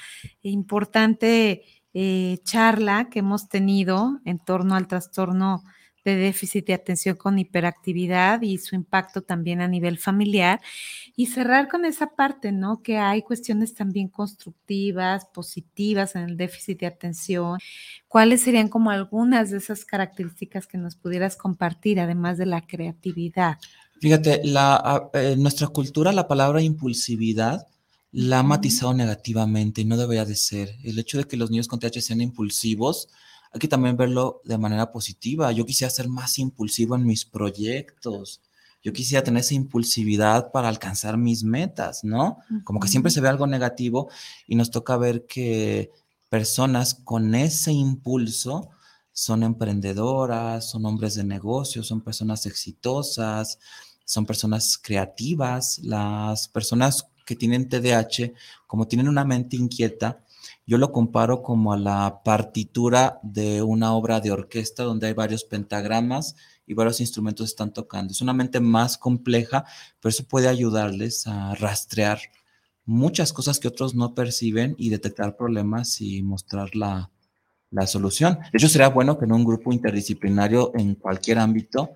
[0.42, 1.64] importante
[1.94, 5.64] eh, charla que hemos tenido en torno al trastorno
[6.04, 10.60] de déficit de atención con hiperactividad y su impacto también a nivel familiar
[11.16, 12.82] y cerrar con esa parte, ¿no?
[12.82, 17.58] Que hay cuestiones también constructivas, positivas en el déficit de atención.
[18.06, 23.58] ¿Cuáles serían como algunas de esas características que nos pudieras compartir, además de la creatividad?
[24.04, 27.66] Fíjate, la, eh, nuestra cultura, la palabra impulsividad,
[28.12, 30.76] la ha matizado negativamente y no debería de ser.
[30.84, 33.08] El hecho de que los niños con TH sean impulsivos,
[33.50, 35.50] hay que también verlo de manera positiva.
[35.52, 38.42] Yo quisiera ser más impulsivo en mis proyectos.
[38.82, 42.36] Yo quisiera tener esa impulsividad para alcanzar mis metas, ¿no?
[42.62, 44.10] Como que siempre se ve algo negativo
[44.46, 45.90] y nos toca ver que
[46.28, 48.68] personas con ese impulso
[49.14, 53.58] son emprendedoras, son hombres de negocios, son personas exitosas,
[54.04, 55.78] son personas creativas.
[55.82, 58.32] Las personas que tienen TDAH,
[58.66, 60.20] como tienen una mente inquieta,
[60.66, 65.44] yo lo comparo como a la partitura de una obra de orquesta donde hay varios
[65.44, 66.36] pentagramas
[66.66, 68.12] y varios instrumentos están tocando.
[68.12, 69.64] Es una mente más compleja,
[70.00, 72.18] pero eso puede ayudarles a rastrear
[72.86, 77.10] muchas cosas que otros no perciben y detectar problemas y mostrar la,
[77.70, 78.38] la solución.
[78.52, 81.94] De hecho, sería bueno que en un grupo interdisciplinario en cualquier ámbito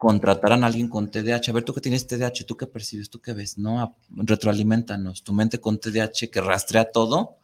[0.00, 1.50] contrataran a alguien con TDAH.
[1.50, 3.98] A ver, tú que tienes TDAH, tú qué percibes, tú qué ves, ¿no?
[4.08, 5.22] Retroalimentanos.
[5.22, 7.36] Tu mente con TDAH que rastrea todo,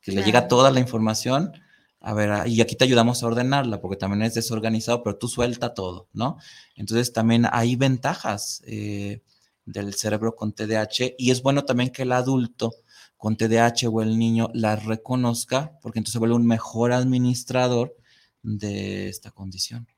[0.00, 1.50] que le llega toda la información.
[1.98, 5.74] A ver, y aquí te ayudamos a ordenarla, porque también es desorganizado, pero tú suelta
[5.74, 6.38] todo, ¿no?
[6.76, 9.24] Entonces también hay ventajas eh,
[9.64, 12.72] del cerebro con TDAH y es bueno también que el adulto
[13.16, 17.96] con TDAH o el niño la reconozca, porque entonces se vuelve un mejor administrador
[18.44, 19.88] de esta condición.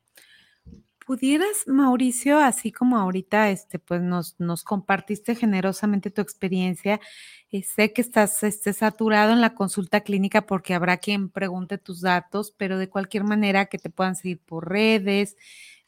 [1.09, 7.01] ¿Pudieras, Mauricio, así como ahorita, este, pues nos, nos compartiste generosamente tu experiencia?
[7.51, 12.03] eh, sé que estás este, saturado en la consulta clínica porque habrá quien pregunte tus
[12.03, 15.37] datos, pero de cualquier manera que te puedan seguir por redes,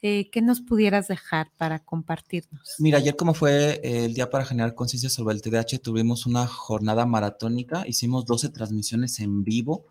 [0.01, 2.75] eh, ¿qué nos pudieras dejar para compartirnos?
[2.79, 7.05] Mira, ayer como fue el día para generar conciencia sobre el TDAH, tuvimos una jornada
[7.05, 9.85] maratónica, hicimos 12 transmisiones en vivo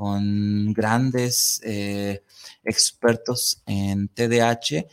[0.00, 2.22] con grandes eh,
[2.64, 4.86] expertos en TDAH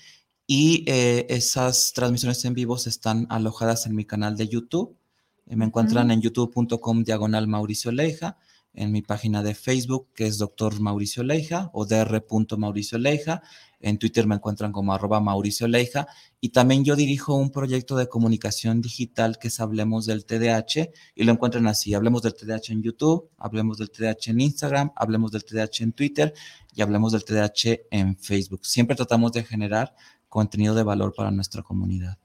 [0.46, 4.98] y eh, esas transmisiones en vivo están alojadas en mi canal de YouTube.
[5.46, 8.38] Eh, me encuentran en youtube.com diagonal Mauricio Leija.
[8.74, 10.82] en mi página de Facebook, que es Dr.
[10.82, 12.58] Mauricio Leija o Dr.
[12.58, 13.42] Mauricio Leija.
[13.80, 16.08] En Twitter me encuentran como arroba Mauricio Leija.
[16.40, 21.24] Y también yo dirijo un proyecto de comunicación digital que es Hablemos del TDAH y
[21.24, 21.94] lo encuentran así.
[21.94, 26.34] Hablemos del TDAH en YouTube, hablemos del TDAH en Instagram, hablemos del TDAH en Twitter
[26.74, 28.66] y hablemos del TDAH en Facebook.
[28.66, 29.96] Siempre tratamos de generar
[30.30, 32.18] contenido de valor para nuestra comunidad.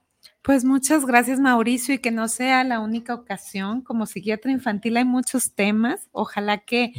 [0.42, 3.80] Pues muchas gracias Mauricio y que no sea la única ocasión.
[3.80, 6.08] Como psiquiatra infantil hay muchos temas.
[6.10, 6.92] Ojalá que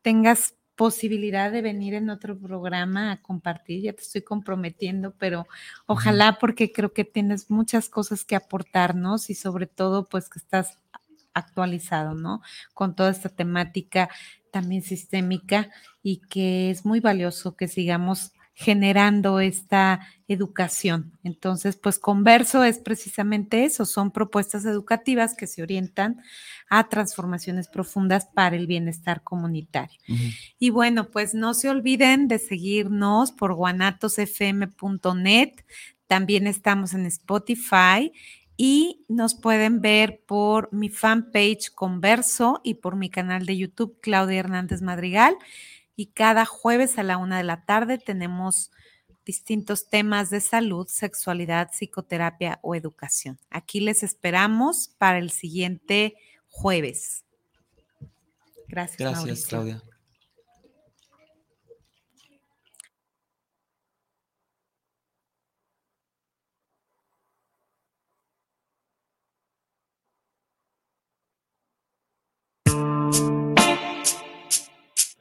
[0.00, 3.82] tengas posibilidad de venir en otro programa a compartir.
[3.82, 5.46] Ya te estoy comprometiendo, pero
[5.86, 10.78] ojalá porque creo que tienes muchas cosas que aportarnos y sobre todo pues que estás
[11.34, 12.42] actualizado, ¿no?
[12.72, 14.08] Con toda esta temática
[14.50, 15.70] también sistémica
[16.02, 21.18] y que es muy valioso que sigamos generando esta educación.
[21.24, 26.22] Entonces, pues Converso es precisamente eso, son propuestas educativas que se orientan
[26.70, 29.98] a transformaciones profundas para el bienestar comunitario.
[30.58, 35.50] Y bueno, pues no se olviden de seguirnos por guanatosfm.net,
[36.06, 38.12] también estamos en Spotify
[38.56, 44.38] y nos pueden ver por mi fanpage Converso y por mi canal de YouTube Claudia
[44.38, 45.36] Hernández Madrigal
[45.96, 48.70] y cada jueves a la una de la tarde tenemos
[49.24, 53.38] distintos temas de salud, sexualidad, psicoterapia o educación.
[53.50, 56.14] Aquí les esperamos para el siguiente
[56.48, 57.24] jueves.
[58.68, 58.98] Gracias.
[58.98, 59.82] Gracias, Claudia.